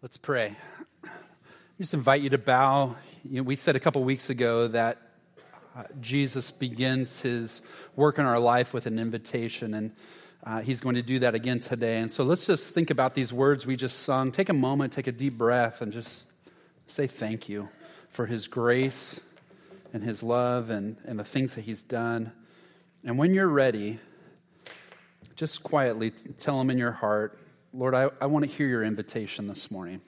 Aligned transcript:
Let's 0.00 0.16
pray. 0.16 0.54
I 1.04 1.08
just 1.80 1.92
invite 1.92 2.20
you 2.20 2.30
to 2.30 2.38
bow. 2.38 2.94
You 3.24 3.38
know, 3.38 3.42
we 3.42 3.56
said 3.56 3.74
a 3.74 3.80
couple 3.80 4.04
weeks 4.04 4.30
ago 4.30 4.68
that 4.68 4.96
uh, 5.76 5.82
Jesus 6.00 6.52
begins 6.52 7.20
his 7.20 7.62
work 7.96 8.20
in 8.20 8.24
our 8.24 8.38
life 8.38 8.72
with 8.72 8.86
an 8.86 9.00
invitation, 9.00 9.74
and 9.74 9.90
uh, 10.44 10.60
he's 10.60 10.80
going 10.80 10.94
to 10.94 11.02
do 11.02 11.18
that 11.18 11.34
again 11.34 11.58
today. 11.58 11.98
And 11.98 12.12
so 12.12 12.22
let's 12.22 12.46
just 12.46 12.72
think 12.72 12.90
about 12.90 13.14
these 13.14 13.32
words 13.32 13.66
we 13.66 13.74
just 13.74 13.98
sung. 13.98 14.30
Take 14.30 14.48
a 14.48 14.52
moment, 14.52 14.92
take 14.92 15.08
a 15.08 15.12
deep 15.12 15.36
breath, 15.36 15.82
and 15.82 15.92
just 15.92 16.28
say 16.86 17.08
thank 17.08 17.48
you 17.48 17.68
for 18.08 18.26
his 18.26 18.46
grace 18.46 19.20
and 19.92 20.04
his 20.04 20.22
love 20.22 20.70
and, 20.70 20.96
and 21.06 21.18
the 21.18 21.24
things 21.24 21.56
that 21.56 21.62
he's 21.62 21.82
done. 21.82 22.30
And 23.04 23.18
when 23.18 23.34
you're 23.34 23.48
ready, 23.48 23.98
just 25.34 25.64
quietly 25.64 26.12
tell 26.12 26.60
him 26.60 26.70
in 26.70 26.78
your 26.78 26.92
heart, 26.92 27.36
Lord, 27.74 27.94
I, 27.94 28.10
I 28.20 28.26
want 28.26 28.44
to 28.46 28.50
hear 28.50 28.66
your 28.66 28.82
invitation 28.82 29.46
this 29.46 29.70
morning. 29.70 30.00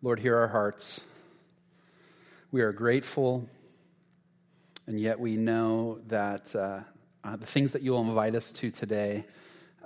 Lord, 0.00 0.20
hear 0.20 0.36
our 0.36 0.46
hearts. 0.46 1.00
We 2.50 2.62
are 2.62 2.72
grateful, 2.72 3.46
and 4.86 4.98
yet 4.98 5.20
we 5.20 5.36
know 5.36 5.98
that 6.06 6.56
uh, 6.56 6.80
uh, 7.22 7.36
the 7.36 7.44
things 7.44 7.74
that 7.74 7.82
you'll 7.82 8.00
invite 8.00 8.34
us 8.34 8.52
to 8.54 8.70
today 8.70 9.26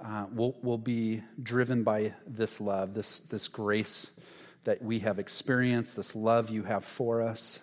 uh, 0.01 0.27
will, 0.33 0.55
will 0.63 0.79
be 0.79 1.23
driven 1.43 1.83
by 1.83 2.15
this 2.25 2.61
love, 2.61 2.95
this, 2.95 3.19
this 3.19 3.49
grace 3.49 4.13
that 4.63 4.81
we 4.81 5.01
have 5.01 5.19
experienced, 5.19 5.97
this 5.97 6.15
love 6.15 6.51
you 6.51 6.63
have 6.63 6.85
for 6.85 7.21
us, 7.21 7.59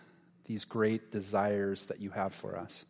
these 0.48 0.66
great 0.66 1.14
desires 1.14 1.86
that 1.86 2.02
you 2.02 2.10
have 2.10 2.34
for 2.34 2.58
us. 2.58 2.84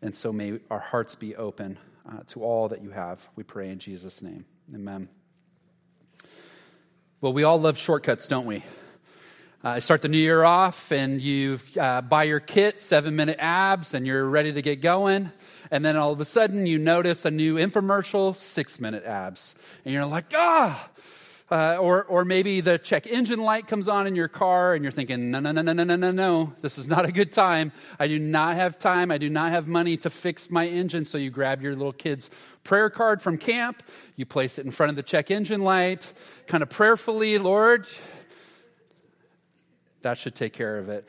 And 0.00 0.16
so 0.16 0.32
may 0.32 0.58
our 0.70 0.80
hearts 0.80 1.14
be 1.16 1.36
open 1.36 1.76
uh, 2.08 2.20
to 2.28 2.42
all 2.42 2.68
that 2.70 2.82
you 2.82 2.92
have. 2.92 3.28
We 3.36 3.42
pray 3.42 3.68
in 3.68 3.78
Jesus' 3.78 4.22
name. 4.22 4.46
Amen. 4.74 5.10
Well, 7.20 7.34
we 7.34 7.44
all 7.44 7.60
love 7.60 7.76
shortcuts, 7.76 8.26
don't 8.26 8.46
we? 8.46 8.62
Uh, 9.64 9.78
start 9.78 10.02
the 10.02 10.08
new 10.08 10.18
year 10.18 10.42
off 10.42 10.90
and 10.90 11.22
you 11.22 11.56
uh, 11.80 12.00
buy 12.00 12.24
your 12.24 12.40
kit, 12.40 12.80
seven 12.80 13.14
minute 13.14 13.36
abs, 13.38 13.94
and 13.94 14.08
you're 14.08 14.28
ready 14.28 14.52
to 14.52 14.60
get 14.60 14.80
going. 14.80 15.30
And 15.70 15.84
then 15.84 15.94
all 15.94 16.10
of 16.10 16.20
a 16.20 16.24
sudden 16.24 16.66
you 16.66 16.78
notice 16.78 17.24
a 17.24 17.30
new 17.30 17.54
infomercial, 17.54 18.34
six 18.34 18.80
minute 18.80 19.04
abs. 19.04 19.54
And 19.84 19.94
you're 19.94 20.04
like, 20.04 20.24
ah! 20.34 20.90
Uh, 21.48 21.76
or, 21.76 22.04
or 22.04 22.24
maybe 22.24 22.60
the 22.60 22.76
check 22.76 23.06
engine 23.06 23.38
light 23.38 23.68
comes 23.68 23.86
on 23.86 24.08
in 24.08 24.16
your 24.16 24.26
car 24.26 24.74
and 24.74 24.82
you're 24.82 24.90
thinking, 24.90 25.30
no, 25.30 25.38
no, 25.38 25.52
no, 25.52 25.62
no, 25.62 25.72
no, 25.72 25.84
no, 25.84 25.94
no, 25.94 26.10
no. 26.10 26.52
This 26.60 26.76
is 26.76 26.88
not 26.88 27.04
a 27.04 27.12
good 27.12 27.30
time. 27.30 27.70
I 28.00 28.08
do 28.08 28.18
not 28.18 28.56
have 28.56 28.80
time. 28.80 29.12
I 29.12 29.18
do 29.18 29.30
not 29.30 29.52
have 29.52 29.68
money 29.68 29.96
to 29.98 30.10
fix 30.10 30.50
my 30.50 30.66
engine. 30.66 31.04
So 31.04 31.18
you 31.18 31.30
grab 31.30 31.62
your 31.62 31.76
little 31.76 31.92
kid's 31.92 32.30
prayer 32.64 32.90
card 32.90 33.22
from 33.22 33.38
camp. 33.38 33.84
You 34.16 34.26
place 34.26 34.58
it 34.58 34.64
in 34.64 34.72
front 34.72 34.90
of 34.90 34.96
the 34.96 35.04
check 35.04 35.30
engine 35.30 35.60
light, 35.60 36.12
kind 36.48 36.62
of 36.62 36.70
prayerfully, 36.70 37.38
Lord, 37.38 37.86
that 40.02 40.18
should 40.18 40.34
take 40.34 40.52
care 40.52 40.78
of 40.78 40.88
it. 40.88 41.08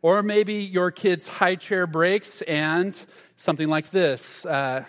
Or 0.00 0.22
maybe 0.22 0.54
your 0.54 0.90
kid's 0.90 1.26
high 1.26 1.56
chair 1.56 1.86
breaks 1.86 2.40
and 2.42 2.98
something 3.36 3.68
like 3.68 3.90
this. 3.90 4.46
Uh, 4.46 4.84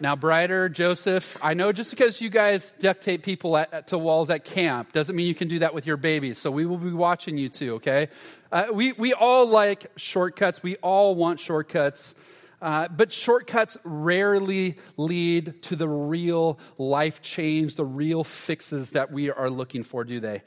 now, 0.00 0.16
Brighter, 0.16 0.68
Joseph, 0.68 1.38
I 1.40 1.54
know 1.54 1.70
just 1.70 1.92
because 1.92 2.20
you 2.20 2.28
guys 2.28 2.72
duct 2.72 3.04
tape 3.04 3.22
people 3.22 3.56
at, 3.56 3.86
to 3.86 3.98
walls 3.98 4.30
at 4.30 4.44
camp 4.44 4.92
doesn't 4.92 5.14
mean 5.14 5.28
you 5.28 5.34
can 5.34 5.46
do 5.46 5.60
that 5.60 5.74
with 5.74 5.86
your 5.86 5.96
babies. 5.96 6.38
So 6.38 6.50
we 6.50 6.66
will 6.66 6.76
be 6.76 6.90
watching 6.90 7.38
you 7.38 7.48
too, 7.48 7.74
okay? 7.74 8.08
Uh, 8.50 8.64
we, 8.72 8.92
we 8.94 9.12
all 9.12 9.48
like 9.48 9.86
shortcuts. 9.96 10.60
We 10.60 10.74
all 10.76 11.14
want 11.14 11.38
shortcuts. 11.38 12.16
Uh, 12.62 12.86
but 12.86 13.12
shortcuts 13.12 13.76
rarely 13.82 14.76
lead 14.96 15.60
to 15.64 15.74
the 15.74 15.88
real 15.88 16.60
life 16.78 17.20
change, 17.20 17.74
the 17.74 17.84
real 17.84 18.22
fixes 18.22 18.92
that 18.92 19.10
we 19.10 19.32
are 19.32 19.50
looking 19.50 19.82
for, 19.82 20.04
do 20.04 20.20
they? 20.20 20.42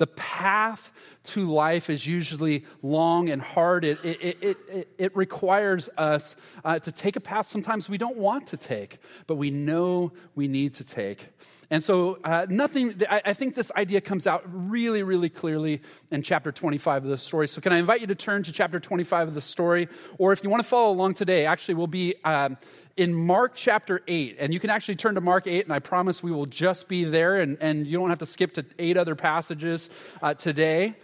The 0.00 0.06
path 0.06 0.92
to 1.24 1.42
life 1.42 1.90
is 1.90 2.06
usually 2.06 2.64
long 2.80 3.28
and 3.28 3.42
hard. 3.42 3.84
It, 3.84 4.02
it, 4.02 4.38
it, 4.40 4.58
it, 4.66 4.88
it 4.96 5.14
requires 5.14 5.90
us 5.98 6.36
uh, 6.64 6.78
to 6.78 6.90
take 6.90 7.16
a 7.16 7.20
path 7.20 7.48
sometimes 7.48 7.86
we 7.86 7.98
don't 7.98 8.16
want 8.16 8.46
to 8.46 8.56
take, 8.56 8.96
but 9.26 9.36
we 9.36 9.50
know 9.50 10.14
we 10.34 10.48
need 10.48 10.72
to 10.74 10.84
take. 10.84 11.28
And 11.68 11.84
so, 11.84 12.18
uh, 12.24 12.46
nothing, 12.48 12.94
I, 13.10 13.20
I, 13.26 13.32
think 13.34 13.54
this 13.54 13.70
idea 13.76 14.00
comes 14.00 14.26
out 14.26 14.42
really, 14.46 15.04
really 15.04 15.28
clearly 15.28 15.82
in 16.10 16.22
chapter 16.22 16.50
25 16.50 17.04
of 17.04 17.10
the 17.10 17.16
story. 17.16 17.46
So, 17.46 17.60
can 17.60 17.72
I 17.72 17.78
invite 17.78 18.00
you 18.00 18.08
to 18.08 18.16
turn 18.16 18.42
to 18.44 18.52
chapter 18.52 18.80
25 18.80 19.28
of 19.28 19.34
the 19.34 19.40
story? 19.40 19.88
Or 20.18 20.32
if 20.32 20.42
you 20.42 20.50
want 20.50 20.64
to 20.64 20.68
follow 20.68 20.90
along 20.92 21.14
today, 21.14 21.46
actually, 21.46 21.74
we'll 21.74 21.86
be 21.86 22.14
um, 22.24 22.56
in 23.00 23.14
Mark 23.14 23.52
chapter 23.54 24.02
8. 24.06 24.36
And 24.40 24.52
you 24.52 24.60
can 24.60 24.68
actually 24.68 24.96
turn 24.96 25.14
to 25.14 25.22
Mark 25.22 25.46
8, 25.46 25.64
and 25.64 25.72
I 25.72 25.78
promise 25.78 26.22
we 26.22 26.30
will 26.30 26.44
just 26.44 26.86
be 26.86 27.04
there, 27.04 27.36
and, 27.36 27.56
and 27.62 27.86
you 27.86 27.98
don't 27.98 28.10
have 28.10 28.18
to 28.18 28.26
skip 28.26 28.52
to 28.54 28.64
eight 28.78 28.98
other 28.98 29.14
passages 29.14 29.88
uh, 30.20 30.34
today. 30.34 30.94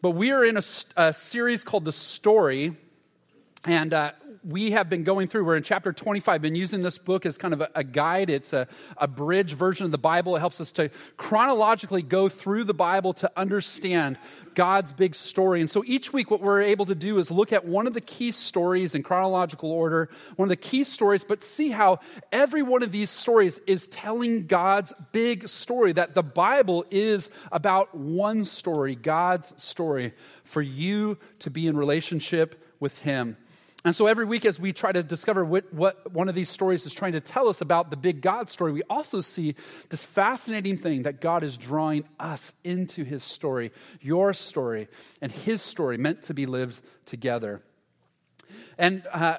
But 0.00 0.10
we 0.10 0.30
are 0.30 0.44
in 0.44 0.56
a, 0.56 0.62
a, 0.96 1.12
series 1.12 1.64
called 1.64 1.86
The 1.86 1.92
Story. 1.92 2.76
And 3.66 3.92
uh, 3.92 4.12
we 4.44 4.72
have 4.72 4.90
been 4.90 5.04
going 5.04 5.26
through, 5.26 5.44
we're 5.44 5.56
in 5.56 5.62
chapter 5.62 5.92
25, 5.92 6.42
been 6.42 6.54
using 6.54 6.82
this 6.82 6.98
book 6.98 7.24
as 7.24 7.38
kind 7.38 7.54
of 7.54 7.62
a, 7.62 7.70
a 7.74 7.84
guide. 7.84 8.28
It's 8.28 8.52
a, 8.52 8.68
a 8.98 9.08
bridge 9.08 9.54
version 9.54 9.86
of 9.86 9.90
the 9.90 9.98
Bible. 9.98 10.36
It 10.36 10.40
helps 10.40 10.60
us 10.60 10.70
to 10.72 10.90
chronologically 11.16 12.02
go 12.02 12.28
through 12.28 12.64
the 12.64 12.74
Bible 12.74 13.14
to 13.14 13.30
understand 13.36 14.18
God's 14.54 14.92
big 14.92 15.14
story. 15.14 15.60
And 15.60 15.70
so 15.70 15.82
each 15.86 16.12
week, 16.12 16.30
what 16.30 16.42
we're 16.42 16.60
able 16.62 16.84
to 16.86 16.94
do 16.94 17.18
is 17.18 17.30
look 17.30 17.52
at 17.52 17.64
one 17.64 17.86
of 17.86 17.94
the 17.94 18.00
key 18.00 18.32
stories 18.32 18.94
in 18.94 19.02
chronological 19.02 19.72
order, 19.72 20.10
one 20.36 20.46
of 20.46 20.50
the 20.50 20.56
key 20.56 20.84
stories, 20.84 21.24
but 21.24 21.42
see 21.42 21.70
how 21.70 22.00
every 22.30 22.62
one 22.62 22.82
of 22.82 22.92
these 22.92 23.10
stories 23.10 23.58
is 23.66 23.88
telling 23.88 24.46
God's 24.46 24.92
big 25.12 25.48
story, 25.48 25.92
that 25.92 26.14
the 26.14 26.22
Bible 26.22 26.84
is 26.90 27.30
about 27.50 27.94
one 27.94 28.44
story, 28.44 28.94
God's 28.94 29.54
story, 29.62 30.12
for 30.44 30.60
you 30.60 31.18
to 31.40 31.50
be 31.50 31.66
in 31.66 31.76
relationship 31.76 32.62
with 32.78 33.00
Him. 33.00 33.38
And 33.84 33.94
so 33.94 34.06
every 34.06 34.24
week, 34.24 34.46
as 34.46 34.58
we 34.58 34.72
try 34.72 34.92
to 34.92 35.02
discover 35.02 35.44
what, 35.44 35.72
what, 35.72 36.10
one 36.10 36.30
of 36.30 36.34
these 36.34 36.48
stories 36.48 36.86
is 36.86 36.94
trying 36.94 37.12
to 37.12 37.20
tell 37.20 37.48
us 37.48 37.60
about 37.60 37.90
the 37.90 37.98
big 37.98 38.22
God 38.22 38.48
story, 38.48 38.72
we 38.72 38.82
also 38.88 39.20
see 39.20 39.54
this 39.90 40.06
fascinating 40.06 40.78
thing 40.78 41.02
that 41.02 41.20
God 41.20 41.42
is 41.42 41.58
drawing 41.58 42.06
us 42.18 42.52
into 42.64 43.04
his 43.04 43.22
story, 43.22 43.72
your 44.00 44.32
story, 44.32 44.88
and 45.20 45.30
his 45.30 45.60
story 45.60 45.98
meant 45.98 46.22
to 46.22 46.34
be 46.34 46.46
lived 46.46 46.82
together. 47.04 47.60
And 48.78 49.02
uh, 49.12 49.36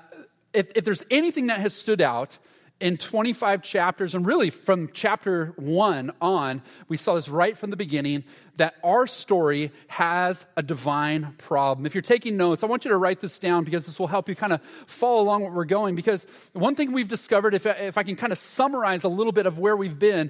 if, 0.54 0.72
if 0.76 0.86
there's 0.86 1.06
anything 1.10 1.48
that 1.48 1.60
has 1.60 1.74
stood 1.74 2.02
out 2.02 2.38
in 2.82 2.98
25 2.98 3.62
chapters, 3.62 4.14
and 4.14 4.26
really 4.26 4.50
from 4.50 4.90
chapter 4.94 5.54
one 5.56 6.12
on, 6.20 6.62
we 6.90 6.98
saw 6.98 7.16
this 7.16 7.30
right 7.30 7.58
from 7.58 7.70
the 7.70 7.78
beginning 7.78 8.26
that 8.58 8.76
our 8.84 9.08
story 9.08 9.72
has 9.88 10.46
a 10.58 10.64
divine 10.64 11.34
problem. 11.38 11.86
If 11.86 11.96
you're 11.96 12.02
taking 12.02 12.36
notes, 12.36 12.64
I 12.64 12.68
want 12.68 12.84
you 12.84 12.92
to 12.92 12.98
write 12.98 13.22
this 13.22 13.40
down 13.40 13.64
because 13.64 13.86
this 13.86 13.98
will 13.98 14.08
help 14.08 14.28
you 14.28 14.36
kind 14.36 14.52
of 14.52 14.62
follow 14.62 15.22
along 15.22 15.44
what 15.44 15.54
we're 15.54 15.64
going. 15.66 15.96
Because 15.96 16.28
one 16.52 16.76
thing 16.76 16.92
we've 16.92 17.08
discovered, 17.08 17.54
if 17.54 17.66
if 17.66 17.98
I 17.98 18.04
can 18.04 18.18
kind 18.18 18.34
of 18.34 18.38
summarize 18.38 19.06
a 19.06 19.10
little 19.10 19.34
bit 19.34 19.46
of 19.46 19.58
where 19.58 19.78
we've 19.78 19.98
been, 19.98 20.30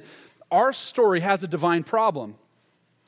our 0.51 0.71
story 0.71 1.21
has 1.21 1.43
a 1.43 1.47
divine 1.47 1.83
problem. 1.83 2.35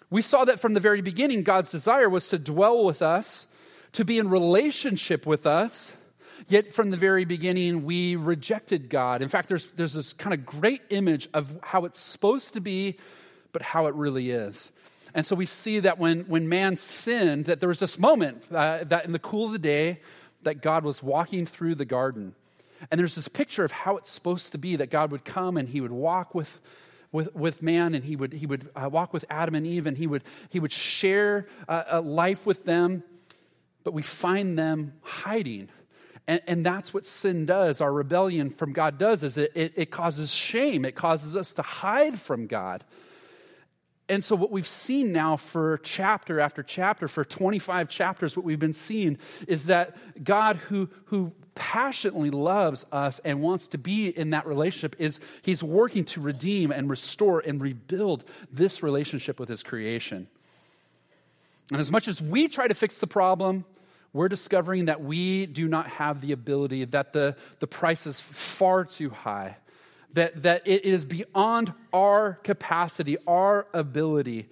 We 0.10 0.24
saw 0.24 0.46
that 0.46 0.60
from 0.60 0.74
the 0.74 0.80
very 0.80 1.02
beginning, 1.02 1.44
God's 1.44 1.70
desire 1.70 2.10
was 2.10 2.30
to 2.30 2.40
dwell 2.40 2.86
with 2.86 3.02
us, 3.02 3.46
to 3.92 4.04
be 4.04 4.18
in 4.18 4.30
relationship 4.30 5.28
with 5.28 5.46
us 5.46 5.92
Yet 6.50 6.72
from 6.72 6.92
the 6.92 6.98
very 6.98 7.26
beginning, 7.26 7.84
we 7.84 8.16
rejected 8.16 8.90
God. 8.90 9.22
In 9.22 9.28
fact, 9.28 9.50
there's, 9.50 9.72
there's 9.74 9.94
this 9.94 10.14
kind 10.14 10.34
of 10.34 10.46
great 10.46 10.82
image 10.90 11.28
of 11.34 11.60
how 11.62 11.84
it's 11.84 12.00
supposed 12.00 12.54
to 12.54 12.62
be, 12.62 12.98
but 13.52 13.62
how 13.62 13.88
it 13.88 13.96
really 13.96 14.32
is. 14.32 14.72
And 15.14 15.26
so 15.26 15.36
we 15.36 15.46
see 15.46 15.82
that 15.82 15.98
when, 15.98 16.22
when 16.22 16.48
man 16.48 16.78
sinned, 16.78 17.46
that 17.46 17.60
there 17.60 17.70
was 17.70 17.80
this 17.80 18.00
moment 18.00 18.46
uh, 18.52 18.84
that 18.86 19.06
in 19.06 19.12
the 19.12 19.20
cool 19.20 19.48
of 19.48 19.52
the 19.52 19.60
day, 19.60 20.00
that 20.44 20.62
God 20.62 20.86
was 20.86 21.04
walking 21.04 21.46
through 21.46 21.76
the 21.76 21.86
garden. 21.86 22.34
And 22.90 23.00
there's 23.00 23.16
this 23.16 23.28
picture 23.28 23.66
of 23.66 23.72
how 23.72 23.98
it's 23.98 24.12
supposed 24.12 24.54
to 24.54 24.58
be 24.58 24.78
that 24.78 24.90
God 24.90 25.12
would 25.12 25.26
come 25.26 25.58
and 25.58 25.68
he 25.68 25.82
would 25.82 25.92
walk 25.92 26.34
with, 26.34 26.62
with, 27.12 27.36
with 27.36 27.62
man 27.62 27.94
and 27.94 28.06
he 28.06 28.16
would, 28.16 28.32
he 28.32 28.46
would 28.46 28.70
uh, 28.74 28.88
walk 28.90 29.12
with 29.12 29.26
Adam 29.30 29.56
and 29.56 29.68
Eve 29.68 29.88
and 29.88 29.98
he 29.98 30.08
would, 30.08 30.24
he 30.50 30.62
would 30.62 30.72
share 30.72 31.48
uh, 31.68 31.84
a 31.90 32.00
life 32.00 32.46
with 32.46 32.64
them. 32.64 33.04
But 33.84 33.94
we 33.94 34.02
find 34.02 34.58
them 34.58 34.94
hiding 35.02 35.70
and, 36.28 36.42
and, 36.46 36.66
that's 36.66 36.94
what 36.94 37.06
sin 37.06 37.46
does, 37.46 37.80
our 37.80 37.92
rebellion 37.92 38.50
from 38.50 38.74
God 38.74 38.98
does, 38.98 39.24
is 39.24 39.38
it, 39.38 39.52
it, 39.56 39.74
it 39.78 39.92
causes 39.92 40.34
shame. 40.34 40.84
It 40.84 40.94
causes 40.94 41.36
us 41.36 41.54
to 41.54 41.62
hide 41.62 42.20
from 42.20 42.48
God. 42.48 42.84
And 44.10 44.24
so, 44.24 44.36
what 44.36 44.52
we've 44.52 44.68
seen 44.68 45.12
now 45.12 45.38
for 45.38 45.80
chapter 45.84 46.40
after 46.40 46.64
chapter, 46.64 47.08
for 47.08 47.26
25 47.26 47.90
chapters, 47.90 48.36
what 48.36 48.46
we've 48.46 48.60
been 48.60 48.74
seeing 48.74 49.18
is 49.48 49.66
that 49.66 49.98
God, 50.24 50.58
who, 50.58 50.90
who 51.06 51.34
passionately 51.56 52.30
loves 52.30 52.86
us 52.92 53.20
and 53.20 53.42
wants 53.42 53.68
to 53.70 53.78
be 53.78 54.08
in 54.08 54.30
that 54.30 54.46
relationship, 54.46 54.96
is 55.00 55.20
He's 55.42 55.62
working 55.62 56.06
to 56.06 56.22
redeem 56.22 56.72
and 56.72 56.90
restore 56.90 57.42
and 57.46 57.62
rebuild 57.62 58.24
this 58.52 58.82
relationship 58.82 59.40
with 59.40 59.50
His 59.50 59.62
creation. 59.62 60.28
And 61.72 61.82
as 61.82 61.92
much 61.92 62.08
as 62.08 62.22
we 62.22 62.48
try 62.48 62.68
to 62.68 62.74
fix 62.74 63.00
the 63.00 63.08
problem, 63.08 63.66
we're 64.18 64.30
discovering 64.30 64.86
that 64.86 65.02
we 65.02 65.46
do 65.46 65.68
not 65.68 65.88
have 65.88 66.22
the 66.22 66.32
ability, 66.32 66.84
that 66.86 67.14
the, 67.14 67.36
the 67.60 67.68
price 67.68 68.06
is 68.06 68.20
far 68.20 68.84
too 68.84 69.10
high 69.10 69.58
that, 70.18 70.44
that 70.44 70.68
it 70.68 70.84
is 70.84 71.06
beyond 71.06 71.74
our 71.94 72.34
capacity, 72.44 73.18
our 73.28 73.68
ability. 73.74 74.50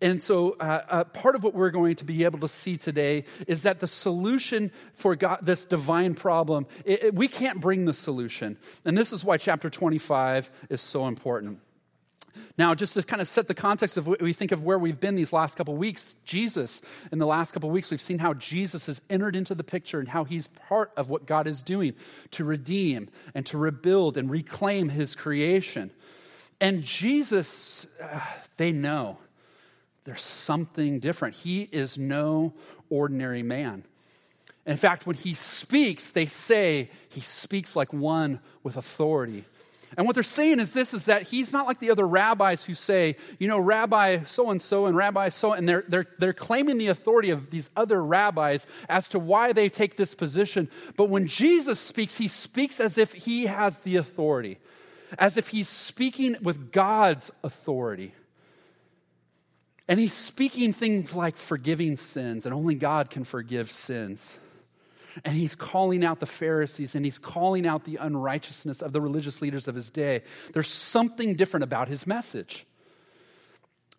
And 0.00 0.22
so, 0.22 0.56
uh, 0.60 0.82
uh, 0.88 1.04
part 1.04 1.34
of 1.34 1.42
what 1.42 1.54
we're 1.54 1.70
going 1.70 1.96
to 1.96 2.04
be 2.04 2.24
able 2.24 2.38
to 2.40 2.48
see 2.48 2.76
today 2.76 3.24
is 3.48 3.62
that 3.62 3.80
the 3.80 3.88
solution 3.88 4.70
for 4.94 5.16
God, 5.16 5.40
this 5.42 5.66
divine 5.66 6.14
problem, 6.14 6.66
it, 6.84 7.04
it, 7.04 7.14
we 7.14 7.26
can't 7.26 7.60
bring 7.60 7.84
the 7.84 7.94
solution. 7.94 8.58
And 8.84 8.96
this 8.96 9.12
is 9.12 9.24
why 9.24 9.38
chapter 9.38 9.70
25 9.70 10.50
is 10.68 10.80
so 10.80 11.08
important. 11.08 11.60
Now, 12.56 12.74
just 12.74 12.94
to 12.94 13.02
kind 13.02 13.22
of 13.22 13.28
set 13.28 13.46
the 13.46 13.54
context 13.54 13.96
of 13.96 14.06
what 14.06 14.20
we 14.20 14.32
think 14.32 14.52
of 14.52 14.64
where 14.64 14.78
we've 14.78 14.98
been 14.98 15.14
these 15.14 15.32
last 15.32 15.56
couple 15.56 15.76
weeks, 15.76 16.16
Jesus, 16.24 16.82
in 17.12 17.18
the 17.18 17.26
last 17.26 17.52
couple 17.52 17.70
weeks, 17.70 17.90
we've 17.90 18.00
seen 18.00 18.18
how 18.18 18.34
Jesus 18.34 18.86
has 18.86 19.00
entered 19.08 19.36
into 19.36 19.54
the 19.54 19.64
picture 19.64 20.00
and 20.00 20.08
how 20.08 20.24
he's 20.24 20.48
part 20.48 20.90
of 20.96 21.08
what 21.08 21.26
God 21.26 21.46
is 21.46 21.62
doing 21.62 21.94
to 22.32 22.44
redeem 22.44 23.08
and 23.34 23.46
to 23.46 23.58
rebuild 23.58 24.16
and 24.16 24.30
reclaim 24.30 24.88
his 24.88 25.14
creation. 25.14 25.90
And 26.60 26.82
Jesus, 26.82 27.86
uh, 28.02 28.20
they 28.56 28.72
know 28.72 29.18
there's 30.04 30.22
something 30.22 30.98
different. 30.98 31.36
He 31.36 31.62
is 31.70 31.98
no 31.98 32.54
ordinary 32.90 33.42
man. 33.42 33.84
In 34.66 34.76
fact, 34.76 35.06
when 35.06 35.16
he 35.16 35.34
speaks, 35.34 36.10
they 36.10 36.26
say 36.26 36.90
he 37.10 37.20
speaks 37.20 37.74
like 37.76 37.92
one 37.92 38.40
with 38.62 38.76
authority. 38.76 39.44
And 39.96 40.06
what 40.06 40.14
they're 40.14 40.22
saying 40.22 40.60
is 40.60 40.72
this 40.72 40.92
is 40.92 41.06
that 41.06 41.22
he's 41.22 41.52
not 41.52 41.66
like 41.66 41.78
the 41.78 41.90
other 41.90 42.06
rabbis 42.06 42.64
who 42.64 42.74
say, 42.74 43.16
you 43.38 43.48
know, 43.48 43.58
Rabbi 43.58 44.24
so 44.24 44.50
and 44.50 44.60
so 44.60 44.86
and 44.86 44.96
Rabbi 44.96 45.30
so, 45.30 45.52
and 45.52 45.68
they're, 45.68 45.84
they're, 45.88 46.06
they're 46.18 46.32
claiming 46.32 46.78
the 46.78 46.88
authority 46.88 47.30
of 47.30 47.50
these 47.50 47.70
other 47.76 48.02
rabbis 48.04 48.66
as 48.88 49.08
to 49.10 49.18
why 49.18 49.52
they 49.52 49.68
take 49.68 49.96
this 49.96 50.14
position. 50.14 50.68
But 50.96 51.08
when 51.08 51.26
Jesus 51.26 51.80
speaks, 51.80 52.16
he 52.16 52.28
speaks 52.28 52.80
as 52.80 52.98
if 52.98 53.12
he 53.12 53.46
has 53.46 53.78
the 53.80 53.96
authority, 53.96 54.58
as 55.18 55.36
if 55.36 55.48
he's 55.48 55.68
speaking 55.68 56.36
with 56.42 56.70
God's 56.70 57.30
authority. 57.42 58.12
And 59.90 59.98
he's 59.98 60.12
speaking 60.12 60.74
things 60.74 61.14
like 61.14 61.36
forgiving 61.36 61.96
sins, 61.96 62.44
and 62.44 62.54
only 62.54 62.74
God 62.74 63.08
can 63.08 63.24
forgive 63.24 63.70
sins 63.70 64.38
and 65.24 65.36
he's 65.36 65.54
calling 65.54 66.04
out 66.04 66.20
the 66.20 66.26
Pharisees 66.26 66.94
and 66.94 67.04
he's 67.04 67.18
calling 67.18 67.66
out 67.66 67.84
the 67.84 67.96
unrighteousness 67.96 68.82
of 68.82 68.92
the 68.92 69.00
religious 69.00 69.42
leaders 69.42 69.68
of 69.68 69.74
his 69.74 69.90
day. 69.90 70.22
There's 70.52 70.68
something 70.68 71.34
different 71.34 71.64
about 71.64 71.88
his 71.88 72.06
message. 72.06 72.66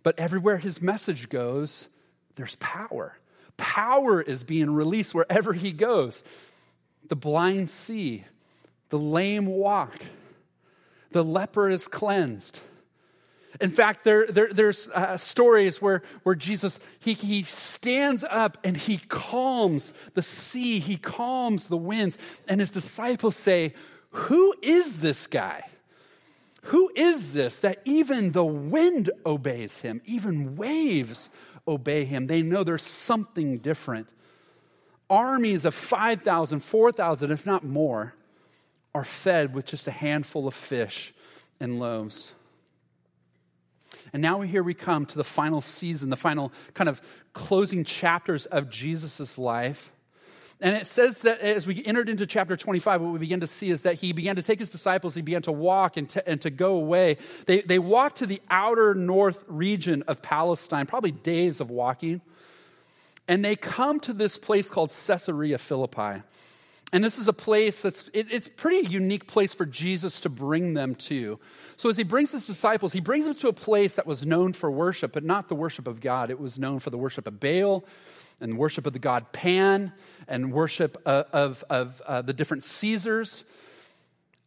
But 0.03 0.17
everywhere 0.17 0.57
his 0.57 0.81
message 0.81 1.29
goes, 1.29 1.89
there's 2.35 2.55
power. 2.55 3.17
Power 3.57 4.21
is 4.21 4.43
being 4.43 4.71
released 4.71 5.13
wherever 5.13 5.53
he 5.53 5.71
goes. 5.71 6.23
The 7.09 7.15
blind 7.15 7.69
see, 7.69 8.23
the 8.89 8.99
lame 8.99 9.45
walk, 9.45 9.93
the 11.11 11.23
leper 11.23 11.69
is 11.69 11.87
cleansed. 11.87 12.59
In 13.59 13.69
fact, 13.69 14.03
there, 14.03 14.27
there 14.27 14.49
there's 14.51 14.87
uh, 14.89 15.17
stories 15.17 15.81
where, 15.81 16.03
where 16.23 16.35
Jesus, 16.35 16.79
he, 16.99 17.13
he 17.13 17.43
stands 17.43 18.23
up 18.29 18.57
and 18.63 18.77
he 18.77 18.97
calms 18.97 19.93
the 20.13 20.23
sea, 20.23 20.79
he 20.79 20.95
calms 20.95 21.67
the 21.67 21.77
winds, 21.77 22.17
and 22.47 22.59
his 22.59 22.71
disciples 22.71 23.35
say, 23.35 23.73
who 24.11 24.53
is 24.61 25.01
this 25.01 25.27
guy? 25.27 25.63
Who 26.63 26.91
is 26.95 27.33
this 27.33 27.59
that 27.61 27.81
even 27.85 28.31
the 28.31 28.45
wind 28.45 29.11
obeys 29.25 29.79
him, 29.79 30.01
even 30.05 30.55
waves 30.55 31.29
obey 31.67 32.05
him? 32.05 32.27
They 32.27 32.41
know 32.41 32.63
there's 32.63 32.83
something 32.83 33.59
different. 33.59 34.09
Armies 35.09 35.65
of 35.65 35.73
5,000, 35.73 36.59
4,000, 36.59 37.31
if 37.31 37.45
not 37.45 37.63
more, 37.63 38.13
are 38.93 39.03
fed 39.03 39.53
with 39.53 39.65
just 39.65 39.87
a 39.87 39.91
handful 39.91 40.47
of 40.47 40.53
fish 40.53 41.13
and 41.59 41.79
loaves. 41.79 42.33
And 44.13 44.21
now 44.21 44.41
here 44.41 44.63
we 44.63 44.73
come 44.73 45.05
to 45.07 45.17
the 45.17 45.23
final 45.23 45.61
season, 45.61 46.09
the 46.09 46.17
final 46.17 46.51
kind 46.73 46.89
of 46.89 47.01
closing 47.33 47.83
chapters 47.83 48.45
of 48.47 48.69
Jesus' 48.69 49.37
life. 49.37 49.91
And 50.61 50.75
it 50.75 50.87
says 50.87 51.21
that 51.21 51.39
as 51.39 51.65
we 51.65 51.83
entered 51.85 52.09
into 52.09 52.25
chapter 52.25 52.57
25, 52.57 53.01
what 53.01 53.13
we 53.13 53.19
begin 53.19 53.39
to 53.39 53.47
see 53.47 53.69
is 53.69 53.83
that 53.83 53.95
he 53.95 54.11
began 54.11 54.35
to 54.35 54.41
take 54.41 54.59
his 54.59 54.69
disciples, 54.69 55.15
he 55.15 55.21
began 55.21 55.41
to 55.43 55.53
walk 55.53 55.95
and 55.95 56.09
to, 56.09 56.29
and 56.29 56.41
to 56.41 56.49
go 56.49 56.75
away. 56.75 57.17
They, 57.45 57.61
they 57.61 57.79
walked 57.79 58.17
to 58.17 58.25
the 58.25 58.41
outer 58.49 58.93
north 58.93 59.45
region 59.47 60.03
of 60.07 60.21
Palestine, 60.21 60.85
probably 60.85 61.11
days 61.11 61.61
of 61.61 61.69
walking. 61.69 62.21
And 63.29 63.45
they 63.45 63.55
come 63.55 64.01
to 64.01 64.11
this 64.11 64.37
place 64.37 64.69
called 64.69 64.89
Caesarea 64.89 65.59
Philippi. 65.59 66.23
And 66.91 67.03
this 67.03 67.19
is 67.19 67.27
a 67.27 67.33
place 67.33 67.83
that's, 67.83 68.07
it, 68.13 68.31
it's 68.31 68.47
pretty 68.47 68.89
unique 68.89 69.27
place 69.27 69.53
for 69.53 69.65
Jesus 69.65 70.21
to 70.21 70.29
bring 70.29 70.73
them 70.73 70.95
to. 70.95 71.39
So 71.77 71.89
as 71.89 71.97
he 71.97 72.03
brings 72.03 72.31
his 72.31 72.47
disciples, 72.47 72.93
he 72.93 72.99
brings 72.99 73.25
them 73.25 73.35
to 73.35 73.47
a 73.47 73.53
place 73.53 73.95
that 73.95 74.07
was 74.07 74.25
known 74.25 74.53
for 74.53 74.71
worship, 74.71 75.13
but 75.13 75.23
not 75.23 75.49
the 75.49 75.55
worship 75.55 75.87
of 75.87 76.01
God. 76.01 76.31
It 76.31 76.39
was 76.39 76.57
known 76.57 76.79
for 76.79 76.89
the 76.89 76.97
worship 76.97 77.27
of 77.27 77.39
Baal 77.39 77.85
and 78.41 78.57
worship 78.57 78.87
of 78.87 78.93
the 78.93 78.99
god 78.99 79.31
Pan 79.31 79.91
and 80.27 80.51
worship 80.51 80.97
of, 81.05 81.25
of, 81.31 81.63
of 81.69 82.01
uh, 82.07 82.21
the 82.23 82.33
different 82.33 82.63
Caesars. 82.63 83.43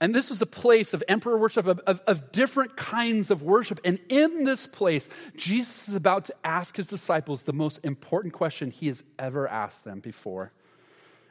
And 0.00 0.12
this 0.12 0.33
is 0.33 0.43
a 0.43 0.47
place 0.47 0.95
of 0.95 1.05
emperor 1.06 1.38
worship, 1.38 1.65
of, 1.65 1.79
of, 1.81 2.00
of, 2.09 2.33
different 2.33 2.77
kinds 2.77 3.31
of 3.31 3.45
worship. 3.45 3.79
And 3.85 4.00
in 4.09 4.43
this 4.43 4.67
place, 4.67 5.09
Jesus 5.37 5.88
is 5.88 5.95
about 5.95 6.25
to 6.25 6.35
ask 6.43 6.75
his 6.77 6.88
disciples 6.88 7.45
the 7.45 7.53
most 7.53 7.85
important 7.85 8.35
question 8.35 8.73
he 8.73 8.88
has 8.88 9.05
ever 9.17 9.47
asked 9.47 9.85
them 9.85 10.00
before. 10.00 10.50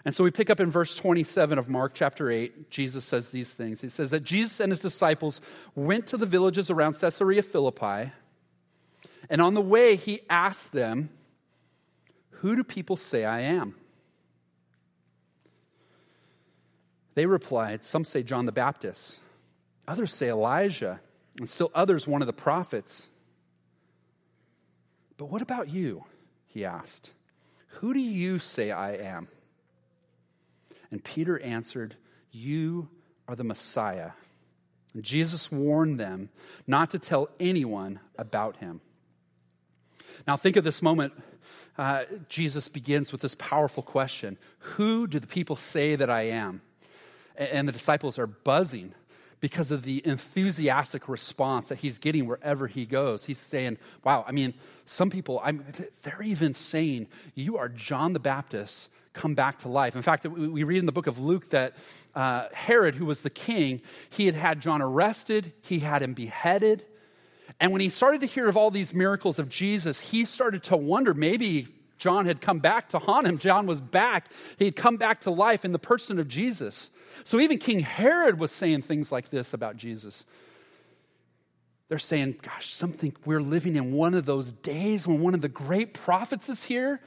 And 0.03 0.15
so 0.15 0.23
we 0.23 0.31
pick 0.31 0.49
up 0.49 0.59
in 0.59 0.71
verse 0.71 0.95
27 0.95 1.59
of 1.59 1.69
Mark 1.69 1.93
chapter 1.93 2.29
8. 2.29 2.71
Jesus 2.71 3.05
says 3.05 3.29
these 3.29 3.53
things. 3.53 3.81
He 3.81 3.89
says 3.89 4.09
that 4.11 4.23
Jesus 4.23 4.59
and 4.59 4.71
his 4.71 4.79
disciples 4.79 5.41
went 5.75 6.07
to 6.07 6.17
the 6.17 6.25
villages 6.25 6.69
around 6.69 6.93
Caesarea 6.99 7.43
Philippi. 7.43 8.11
And 9.29 9.41
on 9.41 9.53
the 9.53 9.61
way, 9.61 9.95
he 9.95 10.21
asked 10.29 10.73
them, 10.73 11.09
Who 12.29 12.55
do 12.55 12.63
people 12.63 12.97
say 12.97 13.25
I 13.25 13.41
am? 13.41 13.75
They 17.13 17.27
replied, 17.27 17.83
Some 17.83 18.03
say 18.03 18.23
John 18.23 18.45
the 18.45 18.51
Baptist, 18.51 19.19
others 19.87 20.13
say 20.13 20.29
Elijah, 20.29 20.99
and 21.37 21.47
still 21.47 21.71
others 21.75 22.07
one 22.07 22.21
of 22.21 22.27
the 22.27 22.33
prophets. 22.33 23.07
But 25.17 25.25
what 25.25 25.43
about 25.43 25.69
you? 25.69 26.05
He 26.47 26.65
asked. 26.65 27.11
Who 27.75 27.93
do 27.93 27.99
you 27.99 28.39
say 28.39 28.71
I 28.71 28.95
am? 28.95 29.27
And 30.91 31.03
Peter 31.03 31.39
answered, 31.39 31.95
You 32.31 32.89
are 33.27 33.35
the 33.35 33.43
Messiah. 33.43 34.11
And 34.93 35.03
Jesus 35.03 35.51
warned 35.51 35.99
them 35.99 36.29
not 36.67 36.89
to 36.91 36.99
tell 36.99 37.29
anyone 37.39 37.99
about 38.17 38.57
him. 38.57 38.81
Now, 40.27 40.35
think 40.35 40.57
of 40.57 40.63
this 40.63 40.81
moment. 40.81 41.13
Uh, 41.77 42.03
Jesus 42.27 42.67
begins 42.67 43.11
with 43.11 43.21
this 43.21 43.35
powerful 43.35 43.81
question 43.81 44.37
Who 44.59 45.07
do 45.07 45.19
the 45.19 45.27
people 45.27 45.55
say 45.55 45.95
that 45.95 46.09
I 46.09 46.23
am? 46.23 46.61
And 47.37 47.67
the 47.67 47.71
disciples 47.71 48.19
are 48.19 48.27
buzzing 48.27 48.93
because 49.39 49.71
of 49.71 49.83
the 49.83 50.05
enthusiastic 50.05 51.07
response 51.09 51.69
that 51.69 51.79
he's 51.79 51.97
getting 51.97 52.27
wherever 52.27 52.67
he 52.67 52.85
goes. 52.85 53.25
He's 53.25 53.39
saying, 53.39 53.77
Wow, 54.03 54.25
I 54.27 54.31
mean, 54.31 54.53
some 54.85 55.09
people, 55.09 55.41
I'm, 55.43 55.65
they're 56.03 56.21
even 56.21 56.53
saying, 56.53 57.07
You 57.33 57.57
are 57.57 57.69
John 57.69 58.13
the 58.13 58.19
Baptist 58.19 58.89
come 59.13 59.35
back 59.35 59.59
to 59.59 59.67
life. 59.69 59.95
In 59.95 60.01
fact, 60.01 60.25
we 60.25 60.63
read 60.63 60.79
in 60.79 60.85
the 60.85 60.91
book 60.91 61.07
of 61.07 61.19
Luke 61.19 61.49
that 61.49 61.73
uh, 62.15 62.45
Herod, 62.53 62.95
who 62.95 63.05
was 63.05 63.21
the 63.21 63.29
king, 63.29 63.81
he 64.09 64.25
had 64.25 64.35
had 64.35 64.61
John 64.61 64.81
arrested, 64.81 65.51
he 65.61 65.79
had 65.79 66.01
him 66.01 66.13
beheaded. 66.13 66.85
And 67.59 67.71
when 67.71 67.81
he 67.81 67.89
started 67.89 68.21
to 68.21 68.27
hear 68.27 68.47
of 68.47 68.55
all 68.55 68.71
these 68.71 68.93
miracles 68.93 69.37
of 69.37 69.49
Jesus, 69.49 69.99
he 69.99 70.25
started 70.25 70.63
to 70.63 70.77
wonder 70.77 71.13
maybe 71.13 71.67
John 71.97 72.25
had 72.25 72.41
come 72.41 72.59
back 72.59 72.89
to 72.89 72.99
haunt 72.99 73.27
him. 73.27 73.37
John 73.37 73.67
was 73.67 73.81
back. 73.81 74.31
He 74.57 74.65
had 74.65 74.75
come 74.75 74.97
back 74.97 75.21
to 75.21 75.31
life 75.31 75.65
in 75.65 75.71
the 75.71 75.79
person 75.79 76.17
of 76.17 76.27
Jesus. 76.27 76.89
So 77.23 77.39
even 77.39 77.57
King 77.57 77.81
Herod 77.81 78.39
was 78.39 78.51
saying 78.51 78.83
things 78.83 79.11
like 79.11 79.29
this 79.29 79.53
about 79.53 79.77
Jesus. 79.77 80.25
They're 81.89 81.99
saying, 81.99 82.37
gosh, 82.41 82.73
something, 82.73 83.13
we're 83.25 83.41
living 83.41 83.75
in 83.75 83.91
one 83.91 84.13
of 84.13 84.25
those 84.25 84.53
days 84.53 85.05
when 85.05 85.21
one 85.21 85.33
of 85.33 85.41
the 85.41 85.49
great 85.49 85.93
prophets 85.93 86.47
is 86.47 86.63
here. 86.63 87.01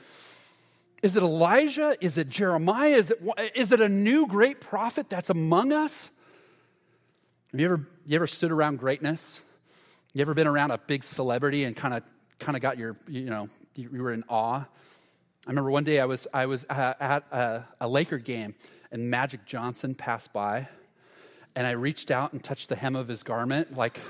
Is 1.04 1.16
it 1.16 1.22
Elijah? 1.22 1.94
Is 2.00 2.16
it 2.16 2.30
Jeremiah? 2.30 2.88
Is 2.88 3.10
it, 3.10 3.20
is 3.54 3.72
it 3.72 3.80
a 3.82 3.90
new 3.90 4.26
great 4.26 4.62
prophet 4.62 5.10
that's 5.10 5.28
among 5.28 5.70
us? 5.70 6.08
Have 7.52 7.60
you 7.60 7.66
ever, 7.66 7.86
you 8.06 8.16
ever 8.16 8.26
stood 8.26 8.50
around 8.50 8.78
greatness? 8.78 9.42
You 10.14 10.22
ever 10.22 10.32
been 10.32 10.46
around 10.46 10.70
a 10.70 10.78
big 10.78 11.04
celebrity 11.04 11.64
and 11.64 11.76
kind 11.76 11.92
of 11.92 12.02
kind 12.38 12.56
of 12.56 12.62
got 12.62 12.78
your, 12.78 12.96
you 13.06 13.28
know, 13.28 13.50
you, 13.74 14.02
were 14.02 14.14
in 14.14 14.24
awe? 14.30 14.60
I 14.60 14.66
remember 15.50 15.70
one 15.70 15.84
day 15.84 16.00
I 16.00 16.06
was, 16.06 16.26
I 16.32 16.46
was 16.46 16.64
uh, 16.70 16.94
at 16.98 17.30
a, 17.30 17.64
a 17.82 17.86
Laker 17.86 18.16
game 18.16 18.54
and 18.90 19.10
Magic 19.10 19.44
Johnson 19.44 19.94
passed 19.94 20.32
by 20.32 20.68
and 21.54 21.66
I 21.66 21.72
reached 21.72 22.10
out 22.10 22.32
and 22.32 22.42
touched 22.42 22.70
the 22.70 22.76
hem 22.76 22.96
of 22.96 23.08
his 23.08 23.22
garment, 23.22 23.76
like, 23.76 24.00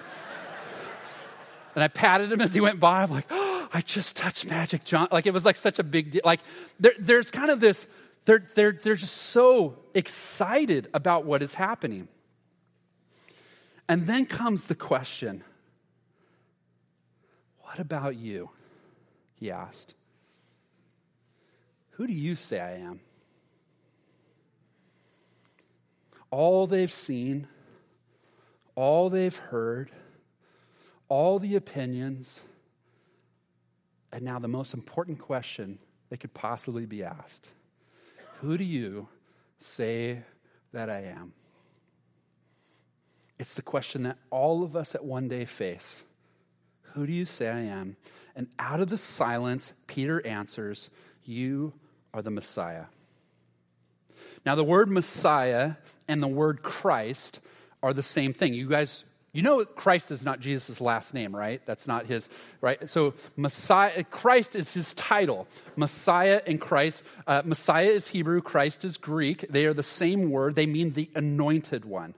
and 1.74 1.82
I 1.82 1.88
patted 1.88 2.30
him 2.30 2.40
as 2.40 2.54
he 2.54 2.60
went 2.60 2.78
by. 2.78 3.02
I'm 3.02 3.10
like, 3.10 3.26
I 3.74 3.80
just 3.80 4.16
touched 4.16 4.48
Magic 4.48 4.84
Johnson. 4.84 5.08
Like, 5.10 5.26
it 5.26 5.34
was 5.34 5.44
like 5.44 5.56
such 5.56 5.80
a 5.80 5.82
big 5.82 6.12
deal. 6.12 6.22
Like, 6.24 6.40
there, 6.78 6.92
there's 6.96 7.32
kind 7.32 7.50
of 7.50 7.58
this, 7.58 7.88
they're, 8.24 8.46
they're, 8.54 8.70
they're 8.70 8.94
just 8.94 9.16
so 9.16 9.76
excited 9.94 10.88
about 10.94 11.24
what 11.24 11.42
is 11.42 11.54
happening. 11.54 12.06
And 13.88 14.06
then 14.06 14.26
comes 14.26 14.68
the 14.68 14.76
question 14.76 15.42
What 17.62 17.80
about 17.80 18.14
you? 18.14 18.50
He 19.34 19.50
asked. 19.50 19.94
Who 21.92 22.06
do 22.06 22.12
you 22.12 22.36
say 22.36 22.60
I 22.60 22.74
am? 22.76 23.00
All 26.30 26.68
they've 26.68 26.92
seen, 26.92 27.48
all 28.76 29.10
they've 29.10 29.36
heard, 29.36 29.90
all 31.08 31.38
the 31.38 31.56
opinions, 31.56 32.40
and 34.14 34.24
now 34.24 34.38
the 34.38 34.46
most 34.46 34.74
important 34.74 35.18
question 35.18 35.80
that 36.08 36.20
could 36.20 36.32
possibly 36.32 36.86
be 36.86 37.02
asked 37.02 37.48
Who 38.40 38.56
do 38.56 38.64
you 38.64 39.08
say 39.58 40.22
that 40.72 40.88
I 40.88 41.00
am? 41.00 41.32
It's 43.40 43.56
the 43.56 43.62
question 43.62 44.04
that 44.04 44.16
all 44.30 44.62
of 44.62 44.76
us 44.76 44.94
at 44.94 45.04
one 45.04 45.26
day 45.26 45.44
face. 45.44 46.04
Who 46.92 47.08
do 47.08 47.12
you 47.12 47.24
say 47.24 47.50
I 47.50 47.62
am? 47.62 47.96
And 48.36 48.46
out 48.60 48.78
of 48.78 48.88
the 48.88 48.98
silence, 48.98 49.72
Peter 49.88 50.24
answers, 50.24 50.90
You 51.24 51.72
are 52.12 52.22
the 52.22 52.30
Messiah. 52.30 52.84
Now, 54.46 54.54
the 54.54 54.62
word 54.62 54.88
Messiah 54.88 55.72
and 56.06 56.22
the 56.22 56.28
word 56.28 56.62
Christ 56.62 57.40
are 57.82 57.92
the 57.92 58.04
same 58.04 58.32
thing. 58.32 58.54
You 58.54 58.68
guys, 58.68 59.04
you 59.34 59.42
know 59.42 59.64
Christ 59.64 60.12
is 60.12 60.24
not 60.24 60.38
Jesus' 60.38 60.80
last 60.80 61.12
name, 61.12 61.34
right? 61.34 61.60
That's 61.66 61.88
not 61.88 62.06
his, 62.06 62.30
right? 62.60 62.88
So 62.88 63.14
Messiah, 63.36 64.04
Christ 64.04 64.54
is 64.54 64.72
his 64.72 64.94
title. 64.94 65.48
Messiah 65.74 66.40
and 66.46 66.60
Christ. 66.60 67.04
Uh, 67.26 67.42
Messiah 67.44 67.86
is 67.86 68.06
Hebrew, 68.08 68.40
Christ 68.40 68.84
is 68.84 68.96
Greek. 68.96 69.46
They 69.50 69.66
are 69.66 69.74
the 69.74 69.82
same 69.82 70.30
word. 70.30 70.54
They 70.54 70.66
mean 70.66 70.92
the 70.92 71.10
anointed 71.16 71.84
one. 71.84 72.14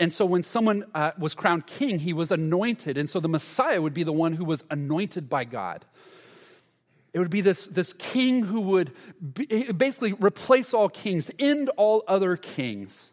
And 0.00 0.12
so 0.12 0.26
when 0.26 0.42
someone 0.42 0.84
uh, 0.94 1.12
was 1.16 1.34
crowned 1.34 1.66
king, 1.66 2.00
he 2.00 2.12
was 2.12 2.32
anointed. 2.32 2.98
And 2.98 3.08
so 3.08 3.20
the 3.20 3.28
Messiah 3.28 3.80
would 3.80 3.94
be 3.94 4.02
the 4.02 4.12
one 4.12 4.32
who 4.32 4.44
was 4.44 4.64
anointed 4.68 5.28
by 5.28 5.44
God. 5.44 5.84
It 7.12 7.20
would 7.20 7.30
be 7.30 7.40
this, 7.40 7.66
this 7.66 7.92
king 7.92 8.42
who 8.42 8.62
would 8.62 8.90
be, 9.34 9.72
basically 9.72 10.12
replace 10.12 10.74
all 10.74 10.88
kings, 10.88 11.30
end 11.38 11.70
all 11.76 12.02
other 12.08 12.36
kings. 12.36 13.12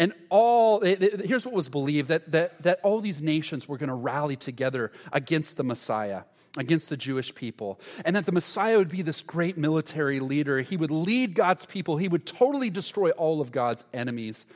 And 0.00 0.14
all, 0.30 0.80
it, 0.80 1.02
it, 1.02 1.26
here's 1.26 1.44
what 1.44 1.54
was 1.54 1.68
believed 1.68 2.08
that, 2.08 2.32
that, 2.32 2.62
that 2.62 2.80
all 2.82 3.00
these 3.00 3.20
nations 3.20 3.68
were 3.68 3.76
going 3.76 3.90
to 3.90 3.94
rally 3.94 4.34
together 4.34 4.92
against 5.12 5.58
the 5.58 5.62
Messiah, 5.62 6.22
against 6.56 6.88
the 6.88 6.96
Jewish 6.96 7.34
people. 7.34 7.78
And 8.06 8.16
that 8.16 8.24
the 8.24 8.32
Messiah 8.32 8.78
would 8.78 8.90
be 8.90 9.02
this 9.02 9.20
great 9.20 9.58
military 9.58 10.18
leader. 10.18 10.62
He 10.62 10.78
would 10.78 10.90
lead 10.90 11.34
God's 11.34 11.66
people, 11.66 11.98
he 11.98 12.08
would 12.08 12.24
totally 12.24 12.70
destroy 12.70 13.10
all 13.10 13.42
of 13.42 13.52
God's 13.52 13.84
enemies. 13.92 14.46